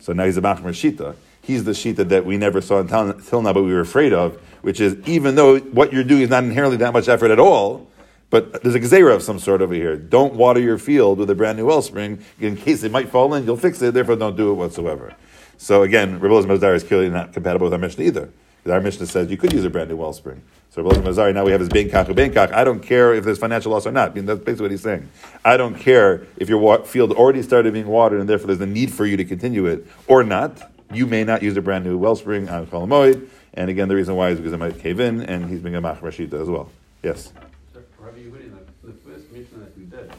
So 0.07 0.13
now 0.13 0.25
he's 0.25 0.37
a 0.37 0.41
Machmer 0.41 0.71
Shita. 0.71 1.17
He's 1.43 1.65
the 1.65 1.73
Shita 1.73 2.09
that 2.11 2.25
we 2.25 2.37
never 2.37 2.61
saw 2.61 2.79
until 2.79 3.43
now, 3.43 3.53
but 3.53 3.65
we 3.65 3.73
were 3.73 3.81
afraid 3.81 4.13
of, 4.13 4.37
which 4.63 4.81
is 4.81 4.97
even 5.09 5.35
though 5.35 5.59
what 5.59 5.93
you're 5.93 6.05
doing 6.05 6.23
is 6.23 6.31
not 6.31 6.45
inherently 6.45 6.77
that 6.77 6.93
much 6.93 7.09
effort 7.09 7.33
at 7.33 7.41
all, 7.41 7.89
but 8.31 8.63
there's 8.63 8.77
a 8.77 8.79
gzera 8.79 9.17
of 9.17 9.23
some 9.25 9.41
sort 9.41 9.63
over 9.63 9.75
here. 9.75 9.97
Don't 9.97 10.35
water 10.35 10.61
your 10.61 10.79
field 10.79 11.19
with 11.19 11.29
a 11.29 11.35
brand 11.35 11.59
new 11.59 11.67
wellspring 11.67 12.23
in 12.39 12.57
case 12.57 12.85
it 12.85 12.93
might 12.93 13.09
fall 13.09 13.35
in. 13.35 13.45
You'll 13.47 13.57
fix 13.57 13.83
it. 13.83 13.95
Therefore, 13.95 14.15
don't 14.15 14.37
do 14.37 14.53
it 14.53 14.55
whatsoever. 14.55 15.17
So 15.59 15.83
again, 15.83 16.21
Rebbe 16.21 16.47
Mazar 16.47 16.77
is 16.77 16.85
clearly 16.85 17.11
not 17.11 17.33
compatible 17.33 17.65
with 17.65 17.73
our 17.73 17.81
Mishnah 17.81 18.05
either. 18.05 18.31
Our 18.69 18.81
Mishnah 18.81 19.07
says 19.07 19.31
you 19.31 19.37
could 19.37 19.53
use 19.53 19.65
a 19.65 19.71
brand 19.71 19.91
new 19.91 19.97
wellspring. 19.97 20.43
So 20.71 20.83
Rabbi 20.83 21.09
Mazari, 21.09 21.33
now 21.33 21.45
we 21.45 21.53
have 21.53 21.61
his 21.61 21.69
Ben 21.69 21.89
Kach, 21.89 22.15
Ben 22.15 22.37
I 22.37 22.65
don't 22.65 22.81
care 22.81 23.15
if 23.15 23.25
there's 23.25 23.39
financial 23.39 23.73
loss 23.73 23.87
or 23.87 23.93
not. 23.93 24.11
I 24.11 24.15
mean, 24.15 24.27
that's 24.27 24.41
basically 24.41 24.65
what 24.65 24.71
he's 24.73 24.83
saying. 24.83 25.09
I 25.45 25.57
don't 25.57 25.75
care 25.75 26.27
if 26.37 26.49
your 26.49 26.85
field 26.85 27.13
already 27.13 27.43
started 27.43 27.73
being 27.73 27.87
watered 27.87 28.21
and 28.21 28.29
therefore 28.29 28.49
there's 28.49 28.61
a 28.61 28.67
need 28.67 28.93
for 28.93 29.07
you 29.07 29.17
to 29.17 29.25
continue 29.25 29.67
it 29.67 29.87
or 30.07 30.23
not. 30.23 30.73
You 30.93 31.07
may 31.07 31.25
not 31.25 31.43
use 31.43 31.57
a 31.57 31.63
brand 31.63 31.85
new 31.85 31.97
wellspring 31.97 32.49
on 32.49 32.67
Cholamoid. 32.67 33.29
And 33.55 33.71
again, 33.71 33.89
the 33.89 33.97
reason 33.97 34.17
why 34.17 34.29
is 34.31 34.39
because 34.39 34.53
it 34.53 34.59
might 34.59 34.79
cave 34.79 35.01
in 35.01 35.23
and 35.23 35.49
he's 35.49 35.61
being 35.61 35.77
a 35.77 35.81
Mach 35.81 36.01
Rashida 36.01 36.41
as 36.41 36.49
well. 36.49 36.71
Yes? 37.03 37.33
So, 37.73 37.81
the, 38.03 38.93
the 38.93 38.93
first 38.99 39.33
Mishnah 39.33 39.59
that 39.61 39.79
we 39.79 39.85
did, 39.85 40.13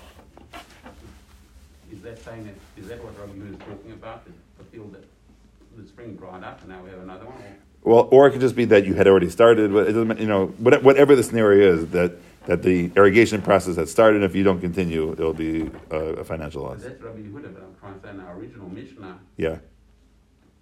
is 1.92 2.02
that 2.02 2.24
saying 2.24 2.50
is 2.76 2.88
that 2.88 3.04
what 3.04 3.18
Rabbi 3.20 3.34
Yehudi 3.34 3.52
is 3.52 3.60
talking 3.60 3.92
about? 3.92 4.26
The, 4.26 4.32
the 4.58 4.64
field 4.72 4.94
that 4.94 5.06
the 5.78 5.88
spring 5.88 6.16
dried 6.16 6.44
up 6.44 6.62
and 6.62 6.70
now 6.70 6.82
we 6.82 6.90
have 6.90 7.00
another 7.00 7.26
one? 7.26 7.36
Or? 7.36 7.67
Well, 7.88 8.10
or 8.12 8.28
it 8.28 8.32
could 8.32 8.42
just 8.42 8.58
be 8.58 8.66
that 8.66 8.86
you 8.86 8.96
had 8.96 9.08
already 9.08 9.30
started. 9.30 9.72
But 9.72 9.88
it 9.88 9.94
doesn't, 9.94 10.20
you 10.20 10.28
know, 10.28 10.48
whatever 10.48 11.16
the 11.16 11.24
scenario 11.24 11.74
is, 11.74 11.88
that 11.92 12.18
that 12.46 12.62
the 12.62 12.92
irrigation 12.98 13.42
process 13.42 13.78
had 13.78 13.88
started. 13.88 14.24
If 14.24 14.36
you 14.36 14.44
don't 14.44 14.60
continue, 14.60 15.14
it'll 15.14 15.34
be 15.34 15.72
a, 15.90 15.96
a 15.96 16.24
financial 16.26 16.64
loss. 16.64 16.82
That's 16.82 17.02
Rabbi 17.02 17.20
Yehuda, 17.20 17.54
but 17.54 17.64
I'm 17.64 17.76
trying 17.80 18.00
to 18.00 18.02
say 18.02 18.10
in 18.10 18.20
our 18.20 18.36
original 18.36 18.70
Mishnah. 18.70 19.20
Yeah. 19.38 19.60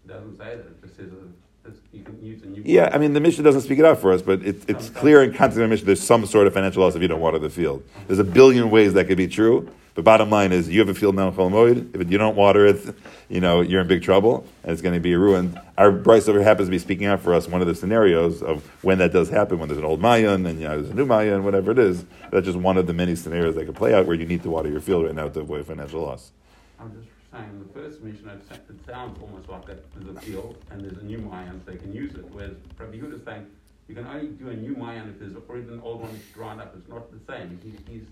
Doesn't 0.05 0.37
say 0.37 0.55
that. 0.55 0.67
It 0.67 0.81
just 0.83 0.97
says 0.97 1.11
uh, 1.11 1.15
that 1.63 1.73
you 1.91 2.03
can 2.03 2.23
use 2.23 2.43
a 2.43 2.45
new. 2.45 2.61
Yeah, 2.63 2.91
I 2.93 2.99
mean 2.99 3.13
the 3.13 3.19
Mishnah 3.19 3.43
doesn't 3.43 3.61
speak 3.61 3.79
it 3.79 3.85
out 3.85 3.99
for 3.99 4.13
us, 4.13 4.21
but 4.21 4.43
it, 4.43 4.69
it's 4.69 4.91
clear 4.91 5.23
in 5.23 5.31
context 5.31 5.57
of 5.57 5.63
the 5.63 5.67
Mishnah. 5.67 5.87
There's 5.87 6.03
some 6.03 6.27
sort 6.27 6.45
of 6.45 6.53
financial 6.53 6.83
loss 6.83 6.93
if 6.93 7.01
you 7.01 7.07
don't 7.07 7.21
water 7.21 7.39
the 7.39 7.49
field. 7.49 7.83
There's 8.05 8.19
a 8.19 8.23
billion 8.23 8.69
ways 8.69 8.93
that 8.93 9.05
could 9.05 9.17
be 9.17 9.27
true. 9.27 9.67
But 9.95 10.03
bottom 10.03 10.29
line 10.29 10.51
is, 10.51 10.67
you 10.67 10.79
have 10.81 10.89
a 10.89 10.93
field 10.93 11.15
now 11.15 11.29
in. 11.29 11.89
If 11.93 12.11
you 12.11 12.17
don't 12.17 12.35
water 12.35 12.65
it, 12.65 12.95
you 13.29 13.39
know 13.39 13.61
you're 13.61 13.79
in 13.79 13.87
big 13.87 14.03
trouble, 14.03 14.45
and 14.63 14.73
it's 14.73 14.81
going 14.81 14.93
to 14.93 14.99
be 14.99 15.15
ruined. 15.15 15.57
Our 15.77 15.89
brisa 15.89 16.29
over 16.29 16.43
happens 16.43 16.67
to 16.67 16.71
be 16.71 16.79
speaking 16.79 17.07
out 17.07 17.21
for 17.21 17.33
us 17.33 17.47
one 17.47 17.61
of 17.61 17.67
the 17.67 17.75
scenarios 17.75 18.43
of 18.43 18.69
when 18.83 18.97
that 18.97 19.13
does 19.13 19.29
happen, 19.29 19.57
when 19.57 19.69
there's 19.69 19.79
an 19.79 19.85
old 19.85 20.01
Mayan 20.01 20.45
and 20.45 20.59
you 20.59 20.67
know, 20.67 20.81
there's 20.81 20.89
a 20.89 20.93
new 20.93 21.05
Mayan, 21.05 21.45
whatever 21.45 21.71
it 21.71 21.79
is. 21.79 22.03
That's 22.29 22.45
just 22.45 22.57
one 22.57 22.75
of 22.75 22.87
the 22.87 22.93
many 22.93 23.15
scenarios 23.15 23.55
that 23.55 23.65
could 23.65 23.75
play 23.75 23.93
out 23.93 24.05
where 24.05 24.17
you 24.17 24.25
need 24.25 24.43
to 24.43 24.49
water 24.49 24.69
your 24.69 24.81
field 24.81 25.05
right 25.05 25.15
now 25.15 25.29
to 25.29 25.39
avoid 25.39 25.65
financial 25.65 26.01
loss. 26.01 26.31
I'm 26.77 26.91
just 26.91 27.07
saying, 27.31 27.65
the 27.65 27.79
first 27.79 28.01
Mishnah, 28.03 28.33
it 28.51 28.85
sounds 28.85 29.17
almost 29.21 29.47
like 29.47 29.65
that 29.67 29.93
there's 29.95 30.17
a 30.17 30.19
field 30.19 30.57
and 30.71 30.81
there's 30.81 30.97
a 30.97 31.05
new 31.05 31.19
Mayan, 31.19 31.61
so 31.65 31.71
they 31.71 31.77
can 31.77 31.93
use 31.93 32.13
it. 32.15 32.25
Whereas 32.33 32.55
Rabbi 32.77 32.97
Yehuda 32.97 33.19
is 33.19 33.23
saying, 33.23 33.45
you 33.87 33.95
can 33.95 34.05
only 34.07 34.27
do 34.27 34.49
a 34.49 34.55
new 34.55 34.75
Mayan 34.75 35.07
if 35.07 35.19
there's 35.19 35.35
already 35.35 35.69
an 35.71 35.79
old 35.81 36.01
one 36.01 36.19
dried 36.33 36.59
up. 36.59 36.75
It's 36.75 36.89
not 36.89 37.09
the 37.11 37.19
same. 37.31 37.59
He, 37.63 37.93
he's, 37.93 38.03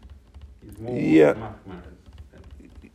yeah. 0.82 1.53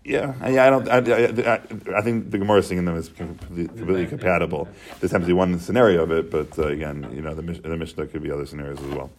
Yeah, 0.05 0.49
yeah, 0.49 0.67
I 0.67 0.71
don't. 0.71 0.89
I, 0.89 1.53
I, 1.53 1.99
I, 1.99 2.01
think 2.01 2.31
the 2.31 2.39
Gemara 2.39 2.63
singing 2.63 2.87
them 2.87 2.97
is 2.97 3.11
completely, 3.11 3.67
completely 3.67 4.07
compatible. 4.07 4.67
This 5.01 5.11
happens 5.11 5.27
to 5.27 5.27
be 5.27 5.33
one 5.35 5.61
scenario 5.61 6.03
of 6.03 6.11
it, 6.11 6.31
but 6.31 6.59
uh, 6.59 6.69
again, 6.69 7.11
you 7.15 7.21
know, 7.21 7.35
the, 7.35 7.43
the 7.43 7.77
Mishnah 7.77 8.07
could 8.07 8.23
be 8.23 8.31
other 8.31 8.47
scenarios 8.47 8.79
as 8.81 8.89
well. 8.89 9.11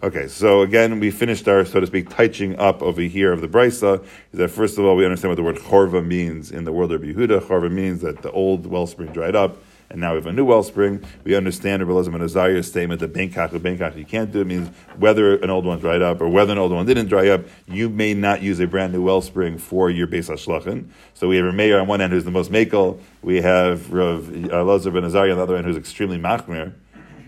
Okay, 0.00 0.28
so 0.28 0.62
again, 0.62 1.00
we 1.00 1.10
finished 1.10 1.48
our, 1.48 1.64
so 1.64 1.80
to 1.80 1.86
speak, 1.86 2.08
touching 2.08 2.56
up 2.58 2.82
over 2.82 3.00
here 3.00 3.32
of 3.32 3.40
the 3.40 3.48
Brisa. 3.48 4.02
Is 4.32 4.38
that 4.38 4.48
first 4.48 4.78
of 4.78 4.84
all, 4.84 4.94
we 4.94 5.04
understand 5.04 5.30
what 5.30 5.36
the 5.36 5.42
word 5.42 5.56
chorva 5.56 6.04
means 6.04 6.52
in 6.52 6.64
the 6.64 6.72
world 6.72 6.92
of 6.92 7.02
Yehuda. 7.02 7.40
Chorva 7.42 7.70
means 7.70 8.00
that 8.02 8.22
the 8.22 8.30
old 8.30 8.66
wellspring 8.66 9.12
dried 9.12 9.34
up, 9.34 9.58
and 9.92 10.00
now 10.00 10.12
we 10.12 10.16
have 10.16 10.26
a 10.26 10.32
new 10.32 10.44
wellspring. 10.44 11.04
We 11.22 11.36
understand 11.36 11.86
Rabbi 11.86 11.92
Elazar 11.92 12.12
ben 12.12 12.22
Azariah's 12.22 12.66
statement 12.66 13.00
that 13.00 13.12
Benkach 13.12 13.52
or 13.52 13.58
Benkach 13.58 13.96
you 13.96 14.04
can't 14.04 14.32
do 14.32 14.40
it 14.40 14.46
means 14.46 14.68
whether 14.98 15.36
an 15.36 15.50
old 15.50 15.64
one 15.64 15.78
dried 15.78 16.02
up 16.02 16.20
or 16.20 16.28
whether 16.28 16.52
an 16.52 16.58
old 16.58 16.72
one 16.72 16.86
didn't 16.86 17.06
dry 17.06 17.28
up, 17.28 17.42
you 17.68 17.88
may 17.88 18.14
not 18.14 18.42
use 18.42 18.58
a 18.58 18.66
brand 18.66 18.92
new 18.92 19.02
wellspring 19.02 19.58
for 19.58 19.90
your 19.90 20.06
Beis 20.06 20.30
HaShlachin. 20.30 20.88
So 21.14 21.28
we 21.28 21.36
have 21.36 21.46
a 21.46 21.52
mayor 21.52 21.78
on 21.78 21.86
one 21.86 22.00
end 22.00 22.12
who's 22.12 22.24
the 22.24 22.30
most 22.30 22.50
makel. 22.50 22.98
We 23.22 23.42
have 23.42 23.92
Rav 23.92 24.24
Elazar 24.24 24.92
ben 24.92 25.04
Azariah 25.04 25.32
on 25.32 25.36
the 25.36 25.42
other 25.42 25.56
end 25.56 25.66
who's 25.66 25.76
extremely 25.76 26.18
machmir. 26.18 26.72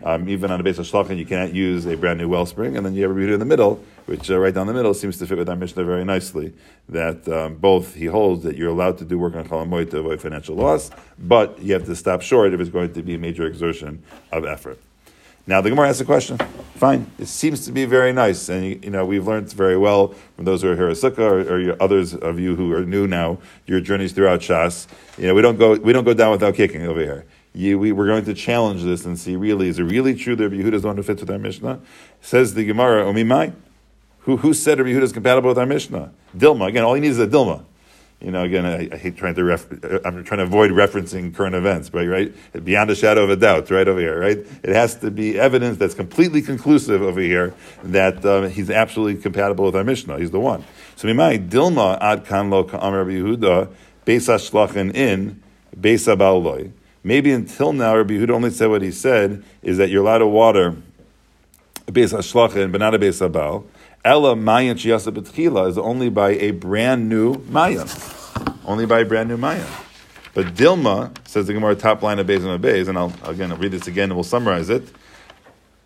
Um, 0.02 0.28
even 0.28 0.50
on 0.50 0.60
a 0.60 0.62
base 0.62 0.78
of 0.78 0.86
shlachin, 0.86 1.16
you 1.16 1.24
cannot 1.24 1.54
use 1.54 1.86
a 1.86 1.96
brand 1.96 2.18
new 2.18 2.28
wellspring, 2.28 2.76
and 2.76 2.84
then 2.84 2.94
you 2.94 3.08
have 3.08 3.10
a 3.10 3.14
Yehuda 3.14 3.34
in 3.34 3.40
the 3.40 3.46
middle, 3.46 3.82
which 4.06 4.30
uh, 4.30 4.38
right 4.38 4.52
down 4.52 4.66
the 4.66 4.74
middle 4.74 4.94
seems 4.94 5.18
to 5.18 5.26
fit 5.26 5.38
with 5.38 5.48
our 5.48 5.56
Mishnah 5.56 5.84
very 5.84 6.04
nicely. 6.04 6.52
That 6.88 7.26
um, 7.28 7.56
both 7.56 7.94
he 7.94 8.06
holds 8.06 8.42
that 8.44 8.56
you're 8.56 8.70
allowed 8.70 8.98
to 8.98 9.04
do 9.04 9.18
work 9.18 9.34
on 9.34 9.46
chalamoy 9.46 9.90
to 9.90 9.98
avoid 9.98 10.20
financial 10.20 10.56
loss, 10.56 10.90
but 11.18 11.60
you 11.60 11.72
have 11.72 11.86
to 11.86 11.96
stop 11.96 12.22
short 12.22 12.52
if 12.52 12.60
it's 12.60 12.70
going 12.70 12.92
to 12.92 13.02
be 13.02 13.14
a 13.14 13.18
major 13.18 13.46
exertion 13.46 14.02
of 14.32 14.44
effort. 14.44 14.78
Now 15.46 15.60
the 15.60 15.70
Gemara 15.70 15.88
asks 15.88 16.00
a 16.00 16.04
question. 16.04 16.38
Fine, 16.76 17.10
it 17.18 17.26
seems 17.26 17.66
to 17.66 17.72
be 17.72 17.84
very 17.84 18.12
nice, 18.12 18.48
and 18.48 18.82
you 18.84 18.90
know 18.90 19.04
we've 19.04 19.26
learned 19.26 19.52
very 19.52 19.76
well 19.76 20.08
from 20.36 20.44
those 20.44 20.62
who 20.62 20.70
are 20.70 20.76
here 20.76 20.88
at 20.88 20.96
Sukkah 20.96 21.18
or, 21.18 21.70
or 21.70 21.82
others 21.82 22.14
of 22.14 22.38
you 22.38 22.56
who 22.56 22.72
are 22.72 22.84
new 22.84 23.06
now. 23.06 23.38
Your 23.66 23.80
journeys 23.80 24.12
throughout 24.12 24.40
Shas, 24.40 24.86
you 25.18 25.26
know 25.26 25.34
we 25.34 25.42
don't 25.42 25.58
go 25.58 25.74
we 25.74 25.92
don't 25.92 26.04
go 26.04 26.14
down 26.14 26.30
without 26.30 26.54
kicking 26.54 26.82
over 26.82 27.00
here 27.00 27.26
you, 27.54 27.78
we, 27.78 27.92
we're 27.92 28.06
going 28.06 28.24
to 28.24 28.34
challenge 28.34 28.82
this 28.82 29.04
and 29.04 29.18
see 29.18 29.36
really, 29.36 29.68
is 29.68 29.78
it 29.78 29.84
really 29.84 30.14
true 30.14 30.34
that 30.36 30.50
Yehuda 30.50 30.74
is 30.74 30.82
the 30.82 30.88
one 30.88 30.96
who 30.96 31.02
fits 31.02 31.20
with 31.20 31.30
our 31.30 31.38
Mishnah? 31.38 31.80
Says 32.20 32.54
the 32.54 32.64
Gemara. 32.64 33.06
Who, 34.24 34.38
who 34.38 34.54
said 34.54 34.78
Rabbi 34.78 34.90
Yehuda 34.90 35.02
is 35.02 35.12
compatible 35.12 35.48
with 35.48 35.58
our 35.58 35.66
Mishnah? 35.66 36.12
Dilma. 36.36 36.68
Again, 36.68 36.82
all 36.84 36.94
he 36.94 37.00
needs 37.00 37.18
is 37.18 37.26
a 37.26 37.26
Dilma. 37.26 37.64
You 38.20 38.30
know, 38.30 38.42
again, 38.42 38.64
I, 38.64 38.88
I 38.90 38.96
hate 38.96 39.18
trying 39.18 39.34
to 39.34 39.44
ref, 39.44 39.70
I'm 40.02 40.24
trying 40.24 40.38
to 40.38 40.44
avoid 40.44 40.70
referencing 40.70 41.34
current 41.34 41.54
events, 41.54 41.90
but 41.90 42.06
right, 42.06 42.34
beyond 42.64 42.88
a 42.88 42.94
shadow 42.94 43.24
of 43.24 43.28
a 43.28 43.36
doubt, 43.36 43.70
right 43.70 43.86
over 43.86 44.00
here, 44.00 44.18
right. 44.18 44.38
It 44.38 44.74
has 44.74 44.94
to 45.00 45.10
be 45.10 45.38
evidence 45.38 45.76
that's 45.76 45.92
completely 45.92 46.40
conclusive 46.40 47.02
over 47.02 47.20
here 47.20 47.52
that 47.82 48.24
uh, 48.24 48.42
he's 48.42 48.70
absolutely 48.70 49.20
compatible 49.20 49.66
with 49.66 49.76
our 49.76 49.84
Mishnah. 49.84 50.18
He's 50.18 50.30
the 50.30 50.40
one. 50.40 50.64
So, 50.96 51.06
mimai 51.06 51.50
dilma 51.50 51.98
ad 52.00 52.24
kan 52.24 52.48
lo 52.48 52.64
ka'am 52.64 52.94
Rabbi 52.94 53.10
Yehuda 53.10 53.68
beis 54.06 54.26
shlachin 54.26 54.94
in 54.94 55.42
beis 55.78 56.08
abaloi. 56.08 56.72
Maybe 57.02 57.30
until 57.30 57.74
now, 57.74 57.94
Rabbi 57.94 58.14
Yehuda 58.14 58.30
only 58.30 58.50
said 58.50 58.70
what 58.70 58.80
he 58.80 58.90
said 58.90 59.44
is 59.62 59.76
that 59.76 59.90
you're 59.90 60.02
allowed 60.02 60.18
to 60.18 60.26
water 60.26 60.76
a 61.86 61.92
beis 61.92 62.16
hashlachin, 62.16 62.72
but 62.72 62.78
not 62.78 62.94
a 62.94 62.98
beis 62.98 63.20
habal. 63.20 63.66
Ella 64.04 64.36
mayan 64.36 64.76
shiyasa 64.76 65.14
betchila 65.14 65.66
is 65.68 65.78
only 65.78 66.10
by 66.10 66.32
a 66.32 66.50
brand 66.50 67.08
new 67.08 67.36
mayan, 67.48 67.88
only 68.66 68.84
by 68.84 69.00
a 69.00 69.04
brand 69.04 69.30
new 69.30 69.38
mayan. 69.38 69.66
But 70.34 70.54
Dilma 70.54 71.16
says 71.26 71.46
the 71.46 71.54
Gemara 71.54 71.74
top 71.74 72.02
line 72.02 72.18
of 72.18 72.26
Beis 72.26 72.44
and 72.44 72.62
Beis, 72.62 72.88
and 72.88 72.98
I'll 72.98 73.14
again 73.24 73.50
I'll 73.50 73.56
read 73.56 73.72
this 73.72 73.86
again 73.86 74.10
and 74.10 74.14
we'll 74.14 74.24
summarize 74.24 74.68
it. 74.68 74.82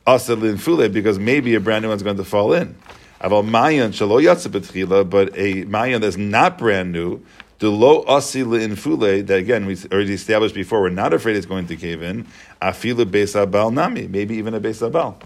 Asad 0.05 0.61
fule 0.61 0.89
because 0.89 1.19
maybe 1.19 1.55
a 1.55 1.61
brand 1.61 1.83
new 1.83 1.91
one's 1.91 2.03
going 2.03 2.17
to 2.17 2.25
fall 2.25 2.53
in. 2.55 2.75
Aval 3.21 3.47
mayan 3.47 3.93
shalo 3.93 4.21
yatsa 4.21 5.09
but 5.09 5.39
a 5.39 5.65
mayan 5.65 6.01
that's 6.01 6.17
not 6.17 6.59
brand 6.59 6.91
new 6.91 7.25
the 7.61 7.71
lo 7.71 8.03
asi 8.03 8.41
in 8.41 8.77
fule 8.77 8.97
that 8.97 9.31
again 9.31 9.67
we 9.67 9.77
already 9.93 10.15
established 10.15 10.55
before. 10.55 10.81
We're 10.81 10.91
not 10.91 11.13
afraid 11.13 11.37
it's 11.37 11.47
going 11.47 11.67
to 11.69 11.77
cave 11.77 12.03
in. 12.03 12.27
Afilu 12.63 13.05
besabal 13.05 13.73
nami, 13.73 14.09
maybe 14.09 14.37
even 14.37 14.55
a 14.55 14.61
besabal. 14.61 15.17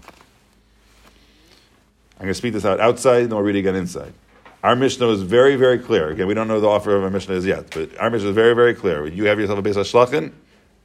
I'm 2.23 2.27
going 2.27 2.35
to 2.35 2.37
speak 2.37 2.53
this 2.53 2.63
out 2.63 2.79
outside, 2.79 3.23
and 3.23 3.33
we'll 3.33 3.41
read 3.41 3.57
it 3.57 3.59
again 3.59 3.75
inside. 3.75 4.13
Our 4.63 4.77
Mishnah 4.77 5.09
is 5.09 5.23
very, 5.23 5.57
very 5.57 5.77
clear. 5.77 6.07
Again, 6.07 6.25
we 6.25 6.33
don't 6.33 6.47
know 6.47 6.61
the 6.61 6.69
offer 6.69 6.95
of 6.95 7.03
our 7.03 7.09
Mishnah 7.09 7.35
is 7.35 7.45
yet, 7.45 7.71
but 7.71 7.97
our 7.99 8.09
Mishnah 8.09 8.29
is 8.29 8.33
very, 8.33 8.55
very 8.55 8.73
clear. 8.73 9.05
You 9.05 9.25
have 9.25 9.41
yourself 9.41 9.59
a 9.59 9.61
base 9.61 9.75
of 9.75 9.85
shlachin, 9.85 10.31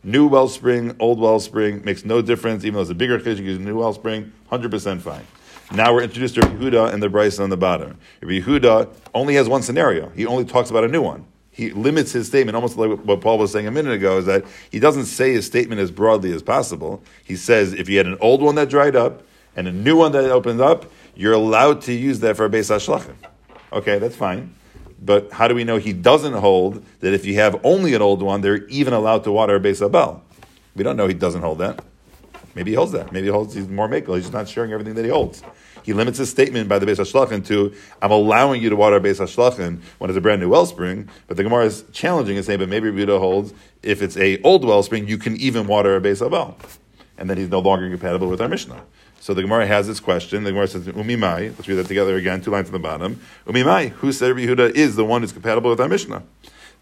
new 0.03 0.27
wellspring, 0.27 0.97
old 0.99 1.21
wellspring, 1.21 1.85
makes 1.85 2.05
no 2.05 2.21
difference, 2.23 2.65
even 2.65 2.75
though 2.75 2.81
it's 2.81 2.91
a 2.91 2.95
bigger 2.97 3.21
chiddush, 3.21 3.39
you 3.39 3.45
use 3.45 3.59
a 3.59 3.61
new 3.61 3.79
wellspring, 3.79 4.33
100% 4.51 5.01
fine. 5.01 5.25
Now 5.71 5.95
we're 5.95 6.03
introduced 6.03 6.35
to 6.35 6.41
Yehuda 6.41 6.93
and 6.93 7.01
the 7.01 7.09
brisa 7.09 7.45
on 7.45 7.51
the 7.51 7.57
bottom. 7.57 7.99
Yehuda 8.21 8.93
only 9.15 9.35
has 9.37 9.49
one 9.49 9.63
scenario. 9.63 10.09
He 10.09 10.27
only 10.27 10.45
talks 10.45 10.71
about 10.71 10.83
a 10.83 10.89
new 10.89 11.03
one 11.03 11.25
he 11.53 11.71
limits 11.71 12.13
his 12.13 12.29
statement, 12.29 12.55
almost 12.55 12.77
like 12.77 12.89
what 13.05 13.21
Paul 13.21 13.37
was 13.37 13.51
saying 13.51 13.67
a 13.67 13.73
minute 13.73 13.93
ago, 13.93 14.19
is 14.19 14.27
that 14.27 14.45
he 14.71 14.79
doesn't 14.79 15.07
say 15.07 15.33
his 15.33 15.45
statement 15.45 15.81
as 15.81 15.91
broadly 15.91 16.33
as 16.33 16.41
possible. 16.41 17.03
He 17.25 17.35
says 17.35 17.73
if 17.73 17.89
you 17.89 17.97
had 17.97 18.07
an 18.07 18.17
old 18.21 18.43
one 18.43 18.55
that 18.55 18.69
dried 18.69 18.95
up 18.95 19.25
and 19.57 19.67
a 19.67 19.73
new 19.73 19.97
one 19.97 20.13
that 20.13 20.25
opened 20.31 20.61
up, 20.61 20.89
you're 21.19 21.35
allowed 21.35 21.83
to 21.83 21.93
use 21.93 22.21
that 22.21 22.37
for 22.37 22.47
a 22.47 22.49
Beis 22.49 22.71
HaShlachim. 22.71 23.17
Okay, 23.73 23.99
that's 23.99 24.15
fine. 24.15 24.55
But 25.03 25.33
how 25.33 25.49
do 25.49 25.55
we 25.55 25.65
know 25.65 25.77
he 25.77 25.93
doesn't 25.93 26.33
hold 26.33 26.85
that 27.01 27.13
if 27.13 27.27
you 27.27 27.35
have 27.35 27.61
only 27.65 27.93
an 27.95 28.01
old 28.01 28.23
one, 28.23 28.41
they're 28.41 28.65
even 28.69 28.95
allowed 28.95 29.25
to 29.25 29.33
water 29.33 29.57
a 29.57 29.61
Beis 29.61 29.85
Abel? 29.85 30.23
We 30.77 30.85
don't 30.85 30.97
know 30.97 31.09
he 31.09 31.15
doesn't 31.15 31.43
hold 31.43 31.59
that. 31.59 31.85
Maybe 32.55 32.71
he 32.71 32.77
holds 32.77 32.93
that. 32.93 33.11
Maybe 33.11 33.27
he 33.27 33.33
holds 33.33 33.53
he's 33.53 33.69
more 33.69 33.89
makel. 33.89 34.15
He's 34.15 34.25
just 34.25 34.33
not 34.33 34.49
sharing 34.49 34.73
everything 34.73 34.95
that 34.95 35.05
he 35.05 35.11
holds. 35.11 35.43
He 35.83 35.93
limits 35.93 36.19
his 36.19 36.31
statement 36.31 36.69
by 36.69 36.79
the 36.79 36.87
Beis 36.87 36.99
Hashlachin 36.99 37.45
to, 37.47 37.75
I'm 38.01 38.13
allowing 38.13 38.63
you 38.63 38.71
to 38.71 38.77
water 38.77 38.97
a 38.97 39.01
Beis 39.01 39.19
Hashlachin 39.19 39.81
when 39.99 40.11
it's 40.11 40.17
a 40.17 40.21
brand 40.21 40.41
new 40.41 40.51
wellspring, 40.51 41.09
but 41.27 41.37
the 41.37 41.43
Gemara 41.43 41.65
is 41.65 41.85
challenging 41.93 42.37
and 42.37 42.47
saying, 42.47 42.61
but 42.61 42.69
maybe 42.69 42.91
Rita 42.91 43.19
holds, 43.19 43.53
if 43.83 44.03
it's 44.03 44.17
a 44.17 44.41
old 44.43 44.65
wellspring, 44.65 45.09
you 45.09 45.19
can 45.19 45.37
even 45.37 45.67
water 45.67 45.97
a 45.97 46.01
Beis 46.01 46.25
Abel. 46.25 46.57
And 47.17 47.29
then 47.29 47.39
he's 47.39 47.49
no 47.49 47.59
longer 47.59 47.91
compatible 47.91 48.29
with 48.29 48.41
our 48.41 48.49
Mishnah. 48.49 48.81
So 49.21 49.35
the 49.35 49.43
Gemara 49.43 49.67
has 49.67 49.87
this 49.87 50.01
question. 50.01 50.45
The 50.45 50.53
Gemara 50.53 50.69
says, 50.69 50.87
Umimai, 50.87 51.55
let's 51.57 51.69
read 51.69 51.75
that 51.75 51.87
together 51.87 52.17
again, 52.17 52.41
two 52.41 52.51
lines 52.51 52.69
at 52.69 52.73
the 52.73 52.79
bottom. 52.79 53.21
Umimai, 53.47 53.91
who 53.91 54.13
said 54.13 54.29
Rabbi 54.29 54.47
Yehuda 54.47 54.71
is 54.71 54.97
the 54.97 55.05
one 55.05 55.23
who's 55.23 55.33
compatible 55.33 55.71
with 55.71 55.81
our 55.81 55.89
Mishnah? 55.89 56.23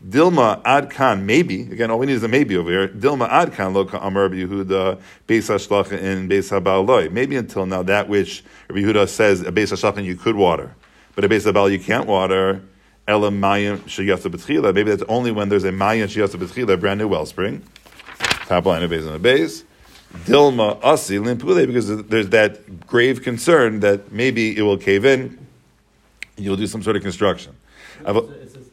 Dilma 0.06 0.60
ad 0.64 0.90
kan, 0.90 1.24
maybe, 1.24 1.62
again, 1.62 1.90
all 1.90 1.98
we 1.98 2.06
need 2.06 2.12
is 2.12 2.22
a 2.22 2.28
maybe 2.28 2.56
over 2.56 2.70
here. 2.70 2.88
Dilma 2.88 3.28
ad 3.30 3.54
kan 3.54 3.72
lo 3.72 3.88
amar 3.94 4.28
Yehuda 4.28 5.00
beis 5.26 5.48
hashlach 5.48 5.90
in 5.90 6.28
beis 6.28 6.50
habaloi. 6.50 7.10
Maybe 7.10 7.36
until 7.36 7.64
now, 7.64 7.82
that 7.82 8.08
which 8.08 8.44
Rabbi 8.68 8.82
Yehuda 8.82 9.08
says 9.08 9.40
a 9.40 9.50
beis 9.50 9.72
hashlach 9.72 10.04
you 10.04 10.14
could 10.14 10.36
water, 10.36 10.74
but 11.14 11.24
a 11.24 11.28
beis 11.28 11.50
habal 11.50 11.72
you 11.72 11.78
can't 11.78 12.06
water. 12.06 12.62
Ela 13.08 13.30
mayim 13.30 13.78
sheyasa 13.84 14.30
betchila. 14.30 14.74
Maybe 14.74 14.90
that's 14.90 15.04
only 15.08 15.32
when 15.32 15.48
there's 15.48 15.64
a 15.64 15.70
mayim 15.70 16.04
sheyasa 16.04 16.38
betchila, 16.38 16.74
a 16.74 16.76
brand 16.76 16.98
new 17.00 17.08
wellspring. 17.08 17.62
Top 18.46 18.66
line 18.66 18.82
of 18.82 18.90
base 18.90 19.06
on 19.06 19.12
the 19.12 19.18
base. 19.18 19.64
Dilma 20.24 20.78
asi 20.82 21.18
limpule, 21.18 21.66
because 21.66 22.04
there's 22.04 22.28
that 22.30 22.86
grave 22.86 23.22
concern 23.22 23.80
that 23.80 24.12
maybe 24.12 24.56
it 24.56 24.62
will 24.62 24.78
cave 24.78 25.04
in. 25.04 25.38
You'll 26.36 26.56
do 26.56 26.66
some 26.66 26.82
sort 26.82 26.96
of 26.96 27.02
construction. 27.02 27.54
It 28.00 28.04
says, 28.04 28.70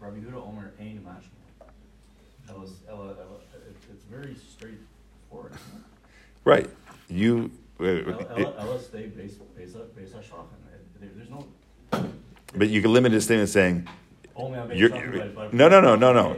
Rabbi 0.00 0.18
Yehuda 0.18 0.34
Omer 0.34 0.72
Ein 0.80 1.00
It's 3.90 4.04
very 4.10 4.36
straightforward. 4.52 5.52
Right. 6.44 6.68
You. 7.08 7.50
Ella 7.80 8.78
stay 8.80 9.06
based 9.06 9.38
based 9.56 9.76
There's 11.00 11.30
no. 11.30 11.46
But 12.54 12.68
you 12.68 12.80
can 12.82 12.92
limit 12.92 13.12
his 13.12 13.24
statement 13.24 13.48
saying. 13.48 13.88
Only 14.36 14.58
on 14.58 14.76
you're, 14.76 14.90
no, 15.52 15.68
no, 15.68 15.80
no, 15.80 15.94
no, 15.96 16.12
no. 16.12 16.36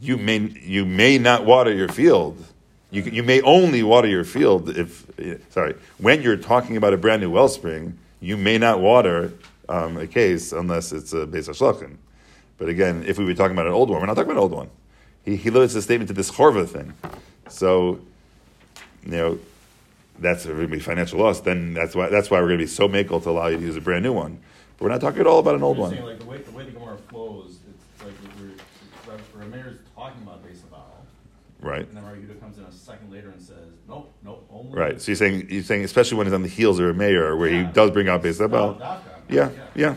You 0.00 0.16
may 0.16 0.38
you 0.38 0.84
may 0.84 1.18
not 1.18 1.44
water 1.44 1.72
your 1.72 1.88
field. 1.88 2.44
You 2.90 3.02
you 3.02 3.22
may 3.22 3.40
only 3.42 3.82
water 3.82 4.08
your 4.08 4.24
field 4.24 4.70
if 4.70 5.06
sorry 5.50 5.74
when 5.98 6.22
you're 6.22 6.36
talking 6.36 6.76
about 6.76 6.94
a 6.94 6.96
brand 6.96 7.22
new 7.22 7.30
wellspring. 7.30 7.98
You 8.20 8.36
may 8.36 8.58
not 8.58 8.80
water 8.80 9.32
um, 9.68 9.96
a 9.96 10.06
case 10.06 10.52
unless 10.52 10.92
it's 10.92 11.12
a 11.12 11.26
base 11.26 11.48
shlachin. 11.48 11.96
But 12.58 12.68
again, 12.68 13.04
if 13.06 13.18
we 13.18 13.24
were 13.24 13.34
talking 13.34 13.52
about 13.52 13.66
an 13.66 13.72
old 13.72 13.90
one, 13.90 14.00
we're 14.00 14.06
not 14.06 14.14
talking 14.14 14.32
about 14.32 14.38
an 14.38 14.42
old 14.42 14.52
one. 14.52 14.70
He, 15.24 15.36
he 15.36 15.50
limits 15.50 15.74
the 15.74 15.82
statement 15.82 16.08
to 16.08 16.14
this 16.14 16.30
chorva 16.30 16.68
thing. 16.68 16.92
So, 17.48 18.00
you 19.04 19.12
know, 19.12 19.38
that's 20.18 20.44
going 20.44 20.58
to 20.58 20.66
be 20.66 20.80
financial 20.80 21.20
loss. 21.20 21.40
Then 21.40 21.74
that's 21.74 21.94
why 21.94 22.08
that's 22.08 22.30
why 22.30 22.40
we're 22.40 22.48
going 22.48 22.58
to 22.58 22.64
be 22.64 22.68
so 22.68 22.88
makel 22.88 23.22
to 23.22 23.30
allow 23.30 23.46
you 23.46 23.58
to 23.58 23.62
use 23.62 23.76
a 23.76 23.80
brand 23.80 24.02
new 24.02 24.12
one. 24.12 24.40
But 24.76 24.84
we're 24.84 24.90
not 24.90 25.00
talking 25.00 25.20
at 25.20 25.26
all 25.26 25.38
about 25.38 25.54
an 25.54 25.62
old 25.62 25.78
one. 25.78 25.90
Saying, 25.90 26.04
like, 26.04 26.18
the, 26.18 26.24
way, 26.24 26.38
the 26.38 26.50
way 26.50 26.64
the 26.64 26.72
Gemara 26.72 26.96
flows, 27.08 27.58
it's 27.68 28.04
like 28.04 28.12
we're, 28.40 28.50
Ramir's 29.38 29.78
talking 29.94 30.22
about 30.22 30.44
base 30.44 30.62
about. 30.68 30.88
Right. 31.60 31.88
And 31.88 31.96
then 31.96 32.04
Yehuda 32.04 32.40
comes 32.40 32.58
in 32.58 32.64
a 32.64 32.72
second 32.72 33.10
later 33.10 33.30
and 33.30 33.40
says, 33.42 33.56
nope, 33.88 34.12
nope, 34.24 34.48
only. 34.52 34.78
Right. 34.78 35.00
So 35.00 35.10
you're 35.10 35.16
saying, 35.16 35.48
you're 35.50 35.62
saying, 35.64 35.84
especially 35.84 36.16
when 36.18 36.26
he's 36.26 36.34
on 36.34 36.42
the 36.42 36.48
heels 36.48 36.78
of 36.78 36.86
a 36.86 36.94
mayor, 36.94 37.36
where 37.36 37.50
yeah. 37.50 37.66
he 37.66 37.72
does 37.72 37.90
bring 37.90 38.08
out 38.08 38.22
base 38.22 38.38
about. 38.40 38.78
Yeah, 39.28 39.50
yeah, 39.50 39.66
yeah. 39.74 39.94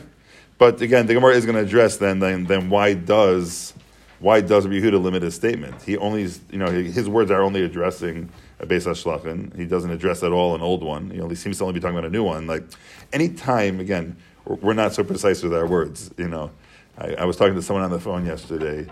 But 0.57 0.81
again, 0.81 1.05
the 1.05 1.13
Gemara 1.13 1.35
is 1.35 1.45
going 1.45 1.55
to 1.55 1.61
address 1.61 1.97
then, 1.97 2.19
then, 2.19 2.45
then 2.45 2.69
why 2.69 2.93
does 2.93 3.73
why 4.19 4.39
does 4.41 4.67
Yehuda 4.67 5.01
limit 5.01 5.23
his 5.23 5.33
statement? 5.33 5.81
He 5.81 5.97
only, 5.97 6.29
you 6.51 6.59
know, 6.59 6.67
his 6.67 7.09
words 7.09 7.31
are 7.31 7.41
only 7.41 7.63
addressing 7.63 8.29
a 8.59 8.67
Beis 8.67 8.85
Hashlachin. 8.85 9.57
He 9.57 9.65
doesn't 9.65 9.89
address 9.89 10.21
at 10.21 10.31
all 10.31 10.53
an 10.53 10.61
old 10.61 10.83
one. 10.83 11.09
You 11.09 11.21
know, 11.21 11.27
he 11.27 11.35
seems 11.35 11.57
to 11.57 11.63
only 11.63 11.73
be 11.73 11.79
talking 11.79 11.97
about 11.97 12.07
a 12.07 12.11
new 12.11 12.23
one. 12.23 12.45
Like, 12.45 12.63
anytime, 13.11 13.79
again, 13.79 14.15
we're 14.45 14.73
not 14.73 14.93
so 14.93 15.03
precise 15.03 15.41
with 15.41 15.55
our 15.55 15.65
words. 15.65 16.11
You 16.17 16.27
know, 16.27 16.51
I, 16.99 17.15
I 17.15 17.25
was 17.25 17.35
talking 17.35 17.55
to 17.55 17.63
someone 17.63 17.83
on 17.83 17.89
the 17.89 17.99
phone 17.99 18.27
yesterday 18.27 18.87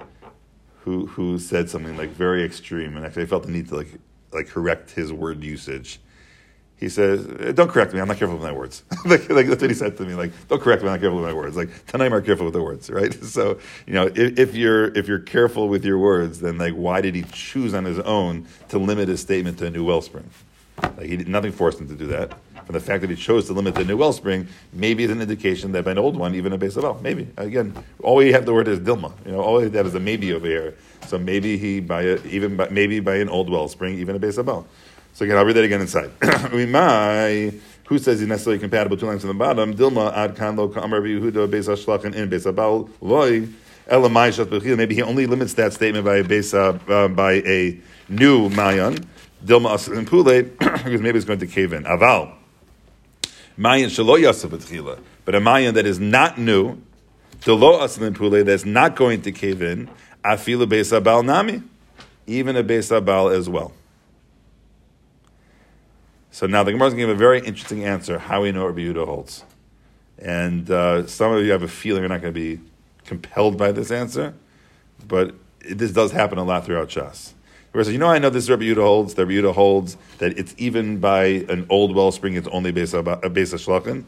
who 0.84 1.08
who 1.08 1.40
said 1.40 1.70
something 1.70 1.98
like 1.98 2.10
very 2.10 2.44
extreme, 2.44 2.96
and 2.96 3.06
actually 3.06 3.24
I 3.24 3.26
felt 3.28 3.44
the 3.44 3.52
need 3.52 3.70
to 3.70 3.76
like 3.76 4.00
like 4.32 4.48
correct 4.48 4.92
his 4.92 5.12
word 5.12 5.44
usage. 5.44 6.00
he 6.78 6.88
says, 6.88 7.28
"Eh, 7.40 7.52
"Don't 7.52 7.70
correct 7.70 7.94
me. 7.94 8.00
I'm 8.00 8.08
not 8.08 8.18
careful 8.18 8.38
with 8.38 8.46
my 8.46 8.54
words." 8.54 8.84
like, 9.06 9.30
like 9.30 9.48
that's 9.48 9.62
what 9.62 9.70
he 9.70 9.76
said 9.76 9.98
to 9.98 10.06
me. 10.06 10.14
Like, 10.14 10.32
"Don't 10.48 10.62
correct 10.62 10.82
me. 10.82 10.88
I'm 10.88 10.94
not 10.94 11.02
careful 11.02 11.20
with 11.20 11.28
my 11.28 11.34
words." 11.34 11.58
Like, 11.58 11.70
Tanaim 11.88 12.12
are 12.12 12.22
careful 12.22 12.46
with 12.46 12.54
the 12.54 12.64
words, 12.64 12.90
right? 12.90 13.14
So, 13.24 13.60
you 13.86 13.94
know, 13.94 14.08
if, 14.08 14.40
if 14.40 14.56
you're 14.56 14.98
if 14.98 15.08
you're 15.08 15.20
careful 15.20 15.68
with 15.68 15.84
your 15.84 15.98
words, 15.98 16.40
then 16.40 16.58
like, 16.58 16.74
why 16.74 17.02
did 17.02 17.16
he 17.16 17.24
choose 17.32 17.74
on 17.74 17.86
his 17.86 18.00
own 18.00 18.48
to 18.70 18.80
limit 18.80 19.10
his 19.10 19.20
statement 19.22 19.60
to 19.60 19.66
a 19.68 19.70
new 19.70 19.84
wellspring? 19.84 20.30
Like, 20.82 21.08
he 21.08 21.18
did, 21.18 21.28
nothing 21.28 21.52
forced 21.52 21.80
him 21.80 21.90
to 21.90 21.96
do 21.96 22.08
that. 22.08 22.38
From 22.70 22.76
the 22.76 22.82
fact 22.82 23.02
that 23.02 23.10
he 23.10 23.16
chose 23.16 23.48
to 23.48 23.54
limit 23.54 23.74
the 23.74 23.84
new 23.84 23.98
wellspring, 23.98 24.48
maybe 24.74 25.04
it's 25.04 25.12
an 25.12 25.24
indication 25.24 25.72
that 25.72 25.84
by 25.86 25.90
an 25.90 25.98
old 25.98 26.16
one, 26.16 26.36
even 26.36 26.54
a 26.54 26.58
base 26.60 26.76
of 26.76 26.84
well, 26.84 27.00
maybe 27.02 27.28
again, 27.36 27.74
all 28.04 28.18
we 28.18 28.32
have 28.32 28.46
the 28.46 28.54
word 28.54 28.68
is 28.68 28.78
dilma. 28.78 29.12
You 29.26 29.32
know, 29.32 29.42
all 29.42 29.56
we 29.56 29.64
have 29.72 29.88
is 29.88 29.96
a 29.96 30.00
maybe 30.00 30.32
over 30.34 30.46
here. 30.46 30.76
So 31.08 31.18
maybe 31.18 31.58
he 31.58 31.80
by 31.80 32.04
a, 32.04 32.24
even 32.28 32.58
by, 32.58 32.70
maybe 32.70 33.00
by 33.00 33.16
an 33.16 33.28
old 33.28 33.50
wellspring, 33.50 33.98
even 33.98 34.16
a 34.16 34.20
base 34.20 34.38
of 34.38 34.46
well. 34.46 34.68
So 35.14 35.26
again, 35.26 35.38
I'll 35.38 35.46
read 35.46 35.56
that 35.56 35.64
again 35.64 35.82
inside. 35.82 36.12
may. 36.54 37.60
Who 37.88 37.98
says 37.98 38.20
he's 38.20 38.30
necessarily 38.30 38.60
compatible 38.60 38.98
two 38.98 39.08
lines 39.08 39.22
from 39.22 39.30
the 39.30 39.34
bottom? 39.34 39.74
Dilma 39.74 40.16
ad 40.16 40.36
kan 40.36 40.56
lo 40.56 40.68
ka'amar 40.68 41.02
Yehuda 41.02 41.48
beis 41.50 41.68
hashlachin 41.68 42.14
in 42.14 42.30
beis 42.30 42.46
abal 42.46 42.88
loy. 43.02 43.48
Maybe 44.78 44.94
he 44.94 45.02
only 45.02 45.26
limits 45.26 45.56
that 45.56 45.74
statement 45.74 46.06
by 46.06 46.18
a 46.18 46.24
beis 46.24 46.54
uh, 46.54 47.08
by 47.08 47.32
a 47.48 47.80
new 48.10 48.48
mayan. 48.50 49.00
Dilma 49.44 50.08
pule 50.08 50.44
because 50.60 51.02
maybe 51.02 51.18
it's 51.18 51.26
going 51.26 51.40
to 51.40 51.48
cave 51.48 51.74
in. 51.74 51.86
Aval 51.86 52.36
mayan 53.60 53.90
shelo 53.90 54.18
yasef 54.18 54.50
b'tchila, 54.50 55.00
but 55.26 55.36
a 55.36 55.40
mayan 55.40 55.76
that 55.76 55.86
is 55.86 56.00
not 56.00 56.38
new, 56.38 56.78
delo 57.42 57.80
asl 57.82 58.16
pule 58.16 58.44
that's 58.44 58.66
not 58.66 58.96
going 58.96 59.22
to 59.22 59.32
cave 59.32 59.62
in. 59.62 59.90
Afilu 60.24 60.66
beis 60.66 60.98
abal 60.98 61.24
nami, 61.24 61.62
even 62.26 62.56
a 62.56 62.64
beis 62.64 62.90
abal 62.98 63.36
as 63.36 63.50
well. 63.50 63.74
So 66.32 66.48
now 66.48 66.64
the 66.64 66.72
Gemara 66.72 66.88
is 66.88 66.94
going 66.94 67.08
to 67.08 67.14
give 67.14 67.16
a 67.16 67.20
very 67.20 67.40
interesting 67.40 67.84
answer 67.84 68.18
how 68.18 68.44
we 68.44 68.52
know 68.52 68.66
Rabbi 68.66 68.82
Yehuda 68.82 69.06
holds. 69.06 69.44
And 70.20 70.70
uh, 70.70 71.08
some 71.08 71.34
of 71.34 71.44
you 71.44 71.52
have 71.52 71.64
a 71.64 71.68
feeling 71.68 72.02
you're 72.02 72.10
not 72.10 72.22
going 72.22 72.34
to 72.34 72.40
be 72.40 72.62
compelled 73.06 73.58
by 73.58 73.72
this 73.72 73.92
answer, 73.92 74.34
but 75.08 75.34
this 75.70 75.92
does 75.92 76.12
happen 76.12 76.38
a 76.38 76.44
lot 76.44 76.66
throughout 76.66 76.90
Shas. 76.90 77.34
Says, 77.74 77.92
you 77.92 78.00
know, 78.00 78.08
I 78.08 78.20
know 78.20 78.30
this 78.30 78.50
Rabbi 78.50 78.64
Yehuda 78.64 78.84
holds. 78.84 79.14
That 79.14 79.26
Rabbi 79.26 79.34
Yehuda 79.34 79.54
holds 79.54 79.98
that 80.18 80.38
it's 80.38 80.56
even 80.58 81.00
by 81.00 81.26
an 81.50 81.66
old 81.70 81.96
wellspring, 81.96 82.36
it's 82.36 82.48
only 82.48 82.72
based 82.72 82.94
on 82.94 83.08
a 83.08 83.30
base 83.30 83.54
of 83.54 83.62
shlachin. 83.62 84.04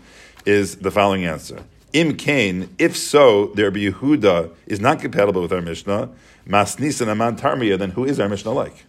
Is 0.45 0.77
the 0.77 0.89
following 0.89 1.25
answer: 1.25 1.63
Im 1.93 2.17
Kain, 2.17 2.73
if 2.79 2.97
so, 2.97 3.47
the 3.47 3.63
Rabbi 3.63 3.79
Yehuda 3.79 4.51
is 4.65 4.79
not 4.79 4.99
compatible 4.99 5.41
with 5.41 5.53
our 5.53 5.61
Mishnah. 5.61 6.09
Masnisan 6.47 7.07
aman 7.07 7.35
tarmiya, 7.35 7.77
then 7.77 7.91
who 7.91 8.03
is 8.03 8.19
our 8.19 8.27
Mishnah 8.27 8.51
like? 8.51 8.85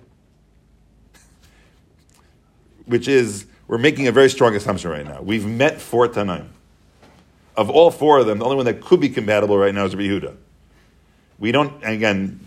which 2.86 3.08
is 3.08 3.46
we're 3.66 3.78
making 3.78 4.06
a 4.06 4.12
very 4.12 4.28
strong 4.28 4.54
assumption 4.54 4.90
right 4.90 5.06
now. 5.06 5.22
We've 5.22 5.46
met 5.46 5.80
four 5.80 6.08
Tanaim. 6.08 6.48
Of 7.56 7.70
all 7.70 7.90
four 7.90 8.18
of 8.18 8.26
them, 8.26 8.38
the 8.38 8.44
only 8.44 8.56
one 8.56 8.66
that 8.66 8.80
could 8.80 9.00
be 9.00 9.08
compatible 9.08 9.56
right 9.56 9.74
now 9.74 9.84
is 9.84 9.94
Rabbi 9.94 10.08
Yehuda. 10.08 10.36
We 11.38 11.52
don't, 11.52 11.82
again, 11.82 12.46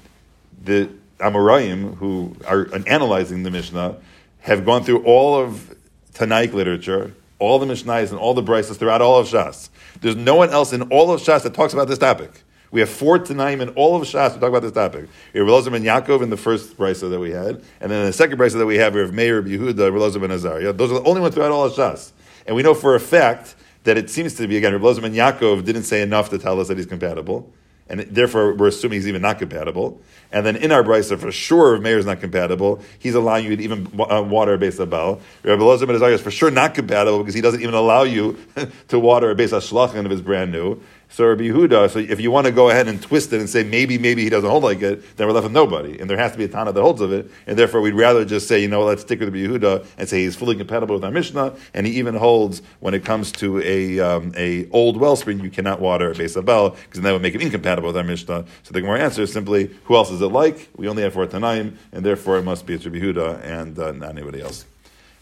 the 0.63 0.89
Amoraim, 1.19 1.95
who 1.97 2.35
are 2.47 2.67
analyzing 2.87 3.43
the 3.43 3.51
Mishnah, 3.51 3.97
have 4.39 4.65
gone 4.65 4.83
through 4.83 5.03
all 5.03 5.39
of 5.39 5.75
Tanaic 6.13 6.53
literature, 6.53 7.13
all 7.39 7.59
the 7.59 7.65
Mishnahs 7.65 8.11
and 8.11 8.19
all 8.19 8.33
the 8.33 8.43
Brises 8.43 8.77
throughout 8.77 9.01
all 9.01 9.19
of 9.19 9.27
Shas. 9.27 9.69
There's 10.01 10.15
no 10.15 10.35
one 10.35 10.49
else 10.49 10.73
in 10.73 10.83
all 10.83 11.11
of 11.11 11.21
Shas 11.21 11.43
that 11.43 11.53
talks 11.53 11.73
about 11.73 11.87
this 11.87 11.97
topic. 11.97 12.43
We 12.71 12.81
have 12.81 12.89
four 12.89 13.19
Tanaim 13.19 13.61
in 13.61 13.69
all 13.69 13.95
of 13.95 14.03
Shas 14.03 14.33
to 14.33 14.39
talk 14.39 14.49
about 14.49 14.61
this 14.61 14.73
topic. 14.73 15.07
We 15.33 15.39
have 15.39 15.47
Relazar 15.47 15.71
ben 15.71 15.83
Yaakov 15.83 16.21
in 16.21 16.29
the 16.29 16.37
first 16.37 16.77
brisa 16.77 17.09
that 17.09 17.19
we 17.19 17.31
had, 17.31 17.63
and 17.79 17.91
then 17.91 18.05
the 18.05 18.13
second 18.13 18.37
brisa 18.37 18.57
that 18.57 18.65
we 18.65 18.75
have, 18.75 18.95
have 18.95 19.13
Meir, 19.13 19.41
Yehuda, 19.41 19.73
Relazar 19.73 20.19
ben 20.19 20.31
Azariah. 20.31 20.73
Those 20.73 20.91
are 20.91 20.95
the 20.95 21.03
only 21.03 21.21
ones 21.21 21.35
throughout 21.35 21.51
all 21.51 21.65
of 21.65 21.73
Shas. 21.73 22.11
And 22.45 22.55
we 22.55 22.63
know 22.63 22.73
for 22.73 22.95
a 22.95 22.99
fact 22.99 23.55
that 23.83 23.97
it 23.97 24.09
seems 24.09 24.33
to 24.35 24.47
be, 24.47 24.57
again, 24.57 24.73
Relazar 24.73 25.01
ben 25.01 25.13
Yaakov 25.13 25.63
didn't 25.63 25.83
say 25.83 26.01
enough 26.01 26.29
to 26.31 26.37
tell 26.37 26.59
us 26.59 26.67
that 26.67 26.77
he's 26.77 26.85
compatible. 26.85 27.51
And 27.87 28.01
therefore, 28.01 28.55
we're 28.55 28.67
assuming 28.67 28.97
he's 28.97 29.07
even 29.07 29.21
not 29.21 29.37
compatible. 29.37 30.01
And 30.31 30.43
then 30.43 30.55
in 30.55 30.71
our 30.71 30.83
brisa, 30.83 31.19
for 31.19 31.31
sure, 31.31 31.75
if 31.75 31.83
Meir 31.83 31.99
is 31.99 32.05
not 32.05 32.19
compatible, 32.19 32.81
he's 32.97 33.13
allowing 33.13 33.45
you 33.45 33.55
to 33.55 33.63
even 33.63 33.87
uh, 33.99 34.23
water 34.23 34.53
a 34.53 34.57
base 34.57 34.77
Baal. 34.77 35.21
Rabbi 35.43 35.61
Elazar 35.61 35.87
ben 35.87 36.11
is 36.11 36.21
for 36.21 36.31
sure 36.31 36.49
not 36.49 36.73
compatible 36.73 37.19
because 37.19 37.35
he 37.35 37.41
doesn't 37.41 37.61
even 37.61 37.75
allow 37.75 38.03
you 38.03 38.37
to 38.87 38.99
water 38.99 39.29
a 39.29 39.35
base 39.35 39.51
of 39.51 39.63
Shlachin 39.63 40.05
if 40.05 40.11
it's 40.11 40.21
brand 40.21 40.51
new. 40.51 40.81
So 41.15 41.25
Rabbi 41.27 41.43
Yehuda, 41.43 41.89
so 41.91 41.99
if 41.99 42.19
you 42.19 42.29
want 42.29 42.45
to 42.45 42.51
go 42.51 42.69
ahead 42.69 42.89
and 42.89 43.01
twist 43.01 43.31
it 43.31 43.39
and 43.39 43.49
say 43.49 43.63
maybe, 43.63 43.97
maybe 43.97 44.21
he 44.21 44.29
doesn't 44.29 44.49
hold 44.49 44.63
like 44.65 44.81
it, 44.81 45.15
then 45.15 45.27
we're 45.27 45.31
left 45.31 45.45
with 45.45 45.53
nobody. 45.53 45.97
And 45.97 46.09
there 46.09 46.17
has 46.17 46.33
to 46.33 46.37
be 46.37 46.43
a 46.43 46.49
Tana 46.49 46.73
that 46.73 46.81
holds 46.81 46.99
of 46.99 47.13
it. 47.13 47.31
And 47.47 47.57
therefore 47.57 47.79
we'd 47.79 47.93
rather 47.93 48.25
just 48.25 48.49
say, 48.49 48.61
you 48.61 48.67
know, 48.67 48.83
let's 48.83 49.03
stick 49.03 49.21
with 49.21 49.29
Rabbi 49.29 49.47
Yehuda 49.47 49.85
and 49.97 50.09
say 50.09 50.25
he's 50.25 50.35
fully 50.35 50.57
compatible 50.57 50.95
with 50.95 51.05
our 51.05 51.11
Mishnah. 51.11 51.55
And 51.73 51.87
he 51.87 51.93
even 51.93 52.15
holds 52.15 52.61
when 52.81 52.93
it 52.93 53.05
comes 53.05 53.31
to 53.31 53.61
a, 53.61 53.97
um, 54.01 54.33
a 54.35 54.69
old 54.71 54.97
wellspring, 54.97 55.39
you 55.39 55.49
cannot 55.49 55.79
water 55.79 56.11
a 56.11 56.15
base 56.15 56.35
of 56.35 56.43
Bel, 56.43 56.71
because 56.71 56.99
that 56.99 57.13
would 57.13 57.21
make 57.21 57.33
it 57.33 57.41
incompatible 57.41 57.87
with 57.87 57.95
our 57.95 58.03
Mishnah. 58.03 58.43
So 58.63 58.73
the 58.73 58.81
Gemara 58.81 58.99
answer 58.99 59.21
is 59.21 59.31
simply, 59.31 59.73
who 59.85 59.95
else 59.95 60.11
is 60.11 60.21
it 60.21 60.27
like? 60.27 60.67
We 60.75 60.89
only 60.89 61.03
have 61.03 61.13
four 61.13 61.25
Tanaim, 61.27 61.77
and 61.93 62.05
therefore 62.05 62.39
it 62.39 62.43
must 62.43 62.65
be 62.65 62.73
it's 62.73 62.85
Rabbi 62.85 62.97
Yehuda 62.97 63.41
and 63.41 63.79
uh, 63.79 63.93
not 63.93 64.09
anybody 64.09 64.41
else. 64.41 64.65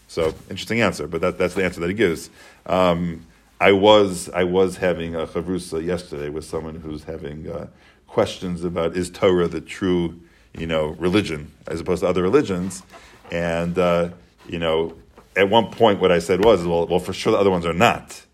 So 0.08 0.34
interesting 0.50 0.80
answer, 0.80 1.06
but 1.06 1.20
that, 1.20 1.38
that's 1.38 1.54
the 1.54 1.64
answer 1.64 1.78
that 1.78 1.88
he 1.88 1.94
gives. 1.94 2.30
Um, 2.66 3.26
I 3.60 3.72
was 3.72 4.28
I 4.30 4.44
was 4.44 4.76
having 4.78 5.14
a 5.14 5.26
chavrusa 5.26 5.84
yesterday 5.84 6.28
with 6.28 6.44
someone 6.44 6.76
who's 6.76 7.04
having 7.04 7.50
uh, 7.50 7.68
questions 8.06 8.64
about 8.64 8.96
is 8.96 9.10
Torah 9.10 9.48
the 9.48 9.60
true 9.60 10.20
you 10.56 10.66
know 10.66 10.88
religion 10.98 11.52
as 11.66 11.80
opposed 11.80 12.02
to 12.02 12.08
other 12.08 12.22
religions, 12.22 12.82
and 13.30 13.78
uh, 13.78 14.10
you 14.48 14.58
know 14.58 14.96
at 15.36 15.48
one 15.48 15.70
point 15.70 16.00
what 16.00 16.12
I 16.12 16.18
said 16.18 16.44
was 16.44 16.66
well 16.66 16.86
well 16.86 16.98
for 16.98 17.12
sure 17.12 17.32
the 17.32 17.38
other 17.38 17.50
ones 17.50 17.66
are 17.66 17.74
not. 17.74 18.24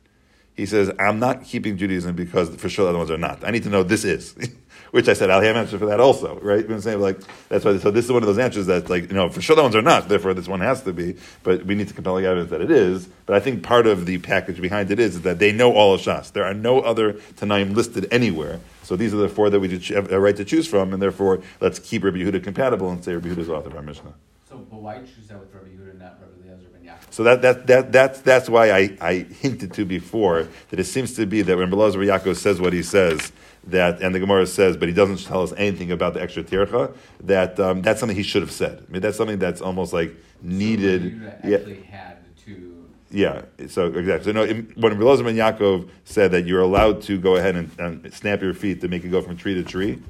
He 0.55 0.67
says 0.67 0.91
I'm 0.99 1.19
not 1.19 1.45
keeping 1.45 1.77
Judaism 1.77 2.15
because 2.15 2.55
for 2.57 2.69
sure 2.69 2.85
the 2.85 2.91
other 2.91 2.99
ones 2.99 3.11
are 3.11 3.19
not. 3.19 3.45
I 3.45 3.51
need 3.51 3.63
to 3.65 3.71
know 3.71 3.83
this 3.83 4.05
is. 4.05 4.35
Which 4.91 5.09
I 5.09 5.13
said 5.13 5.31
I'll 5.31 5.41
have 5.41 5.55
an 5.55 5.63
answer 5.63 5.79
for 5.79 5.87
that 5.87 6.01
also, 6.01 6.39
right? 6.41 6.61
You 6.61 6.69
know 6.69 6.75
I'm 6.75 6.81
saying 6.81 7.01
like 7.01 7.21
that's 7.49 7.65
why. 7.65 7.79
So 7.79 7.91
this 7.93 8.05
is 8.05 8.13
one 8.13 8.23
of 8.23 8.27
those 8.27 8.39
answers 8.39 8.67
that 8.67 8.91
like 8.91 9.09
you 9.09 9.15
know 9.15 9.29
for 9.29 9.41
sure 9.41 9.55
the 9.55 9.63
ones 9.63 9.77
are 9.77 9.83
not. 9.83 10.09
Therefore, 10.09 10.35
this 10.35 10.49
one 10.49 10.61
has 10.61 10.83
to 10.83 10.93
be. 10.93 11.17
But 11.45 11.65
we 11.65 11.77
need 11.77 11.89
to 11.89 11.95
compelling 11.95 12.25
evidence 12.25 12.51
that 12.51 12.61
it 12.61 12.71
is. 12.71 13.09
But 13.27 13.37
I 13.37 13.41
think 13.41 13.63
part 13.63 13.87
of 13.87 14.07
the 14.07 14.19
package 14.19 14.61
behind 14.61 14.91
it 14.91 14.99
is, 14.99 15.17
is 15.17 15.23
that 15.23 15.39
they 15.39 15.53
know 15.53 15.73
all 15.73 15.95
of 15.95 16.01
Shas. 16.01 16.33
There 16.33 16.45
are 16.45 16.55
no 16.55 16.81
other 16.81 17.13
Tanaim 17.13 17.75
listed 17.75 18.09
anywhere. 18.11 18.59
So 18.83 18.97
these 18.97 19.15
are 19.15 19.19
the 19.19 19.29
four 19.29 19.51
that 19.51 19.61
we 19.61 19.69
have 19.79 20.11
a 20.11 20.19
right 20.19 20.37
to 20.37 20.45
choose 20.45 20.67
from, 20.67 20.93
and 20.93 21.01
therefore 21.01 21.41
let's 21.61 21.79
keep 21.79 22.03
Rabbi 22.03 22.19
Yehuda 22.19 22.43
compatible 22.43 22.91
and 22.91 23.05
say 23.05 23.15
Rabbi 23.15 23.29
Yehuda 23.29 23.39
is 23.39 23.49
author 23.49 23.69
of 23.69 23.77
our 23.77 23.83
Mishnah. 23.83 24.15
So, 24.49 24.57
but 24.59 24.83
why 24.83 24.99
choose 24.99 25.29
that 25.29 25.39
with 25.39 25.55
Rabbi 25.55 25.69
Yehuda 25.69 25.91
and 25.91 25.99
not 26.01 26.19
Rabbi 26.21 26.49
Eliezer 26.49 26.69
ben 26.71 26.83
Yaakov? 26.83 27.13
So 27.13 27.23
that, 27.23 27.41
that, 27.43 27.69
that, 27.69 27.93
that's, 27.93 28.21
that's 28.23 28.49
why 28.49 28.73
I, 28.73 28.97
I 29.01 29.15
hinted 29.19 29.73
to 29.75 29.85
before 29.85 30.49
that 30.71 30.81
it 30.81 30.85
seems 30.87 31.15
to 31.15 31.27
be 31.27 31.43
that 31.43 31.57
when 31.57 31.71
Belazar 31.71 32.05
Yaakov 32.05 32.35
says 32.35 32.61
what 32.61 32.73
he 32.73 32.83
says, 32.83 33.31
that 33.65 34.01
and 34.01 34.15
the 34.15 34.21
Gemara 34.21 34.47
says, 34.47 34.77
but 34.77 34.89
he 34.89 34.95
doesn't 34.95 35.25
tell 35.25 35.43
us 35.43 35.53
anything 35.57 35.93
about 35.93 36.15
the 36.15 36.23
extra 36.23 36.43
tircha. 36.43 36.95
That 37.21 37.59
um, 37.61 37.83
that's 37.83 38.01
something 38.01 38.17
he 38.17 38.23
should 38.23 38.43
have 38.43 38.51
said. 38.51 38.85
I 38.89 38.93
mean, 38.93 39.03
that's 39.03 39.17
something 39.17 39.39
that's 39.39 39.61
almost 39.61 39.93
like 39.93 40.15
needed. 40.43 41.21
So 41.43 41.49
yeah, 41.49 41.59
had 41.91 42.19
to. 42.47 42.89
yeah. 43.11 43.43
So 43.69 43.87
exactly. 43.87 44.33
So 44.33 44.33
no, 44.33 44.47
when 44.47 44.99
Belazar 44.99 45.25
ben 45.25 45.37
Yaakov 45.37 45.89
said 46.05 46.33
that 46.33 46.47
you're 46.47 46.63
allowed 46.63 47.03
to 47.03 47.19
go 47.19 47.37
ahead 47.37 47.57
and, 47.57 47.71
and 47.79 48.15
snap 48.15 48.41
your 48.41 48.55
feet 48.55 48.81
to 48.81 48.89
make 48.89 49.05
it 49.05 49.09
go 49.09 49.21
from 49.21 49.37
tree 49.37 49.55
to 49.55 49.63
tree, 49.63 50.03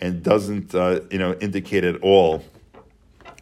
and 0.00 0.22
doesn't 0.22 0.74
uh, 0.74 1.00
you 1.10 1.18
know 1.18 1.34
indicate 1.34 1.84
at 1.84 2.00
all 2.02 2.44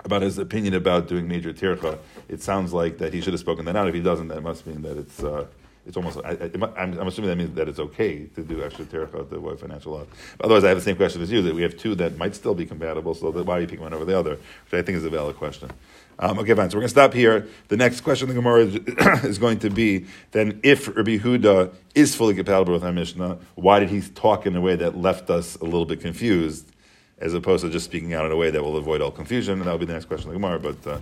about 0.05 0.22
his 0.22 0.38
opinion 0.38 0.72
about 0.74 1.09
doing 1.09 1.26
major 1.26 1.52
tircha, 1.52 1.98
it 2.29 2.40
sounds 2.40 2.72
like 2.72 2.98
that 2.98 3.12
he 3.12 3.20
should 3.20 3.33
have 3.33 3.40
spoken 3.40 3.64
that 3.64 3.74
out. 3.74 3.88
If 3.88 3.94
he 3.94 4.00
doesn't, 4.00 4.29
that 4.29 4.40
must 4.40 4.66
mean 4.66 4.83
that 4.83 4.96
it's 4.96 5.22
uh, 5.22 5.46
it's 5.87 5.96
almost. 5.96 6.18
I, 6.25 6.51
I'm 6.77 7.07
assuming 7.07 7.31
that 7.31 7.37
means 7.37 7.55
that 7.55 7.68
it's 7.68 7.79
okay 7.79 8.25
to 8.27 8.42
do 8.42 8.62
extra 8.64 8.85
tircha 8.85 9.29
to 9.31 9.37
avoid 9.37 9.61
financial 9.61 9.92
loss. 9.92 10.07
But 10.37 10.46
otherwise, 10.46 10.64
I 10.64 10.68
have 10.68 10.79
the 10.79 10.85
same 10.85 10.96
question 10.96 11.22
as 11.22 11.31
you 11.31 11.42
that 11.42 11.55
we 11.55 11.62
have 11.62 11.77
two 11.77 11.94
that 11.96 12.16
might 12.16 12.35
still 12.35 12.55
be 12.55 12.66
compatible. 12.66 13.14
So 13.14 13.31
that 13.31 13.44
why 13.46 13.59
are 13.59 13.61
you 13.61 13.66
picking 13.66 13.83
one 13.83 13.94
over 13.94 14.05
the 14.05 14.18
other? 14.18 14.33
Which 14.33 14.75
I 14.75 14.83
think 14.83 14.99
is 14.99 15.05
a 15.05 15.11
valid 15.11 15.37
question. 15.37 15.70
Um, 16.18 16.38
okay, 16.38 16.55
fine. 16.55 16.70
So 16.70 16.77
we're 16.77 16.81
going 16.81 16.88
to 16.88 16.88
stop 16.88 17.12
here. 17.12 17.46
The 17.68 17.77
next 17.77 18.01
question 18.01 18.29
the 18.29 18.35
Gemara 18.35 18.64
is, 18.64 18.75
is 19.25 19.38
going 19.38 19.59
to 19.61 19.70
be 19.70 20.07
then 20.33 20.61
if 20.62 20.88
Rabbi 20.88 21.18
Huda 21.18 21.72
is 21.94 22.14
fully 22.14 22.35
compatible 22.35 22.72
with 22.72 22.85
our 22.85 22.92
Mishnah, 22.92 23.38
why 23.55 23.81
did 23.81 23.90
he 23.90 24.01
talk 24.01 24.46
in 24.46 24.57
a 24.57 24.61
way 24.61 24.77
that 24.77 24.96
left 24.96 25.31
us 25.31 25.57
a 25.57 25.64
little 25.64 25.87
bit 25.87 26.01
confused? 26.01 26.72
as 27.18 27.33
opposed 27.33 27.64
to 27.64 27.70
just 27.70 27.87
speaking 27.87 28.12
out 28.12 28.27
in 28.27 28.33
a 28.33 28.37
way 28.37 28.51
that 28.51 28.62
will 28.62 28.77
avoid 28.77 29.01
all 29.01 29.11
confusion. 29.11 29.55
And 29.55 29.64
that 29.64 29.70
will 29.70 29.79
be 29.79 29.87
the 29.87 29.94
next 29.94 30.05
question 30.05 30.29
the 30.29 30.35
Gemara, 30.35 30.61
but 30.61 30.87
uh, 30.87 30.99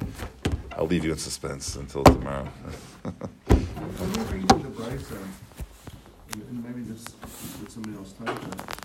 I'll 0.76 0.86
leave 0.86 1.04
you 1.04 1.12
in 1.12 1.18
suspense 1.18 1.76
until 1.76 2.02
tomorrow. 2.02 2.48
The 3.04 3.12
and 6.50 6.64
maybe 6.64 6.82
this, 6.82 7.04
else. 7.96 8.83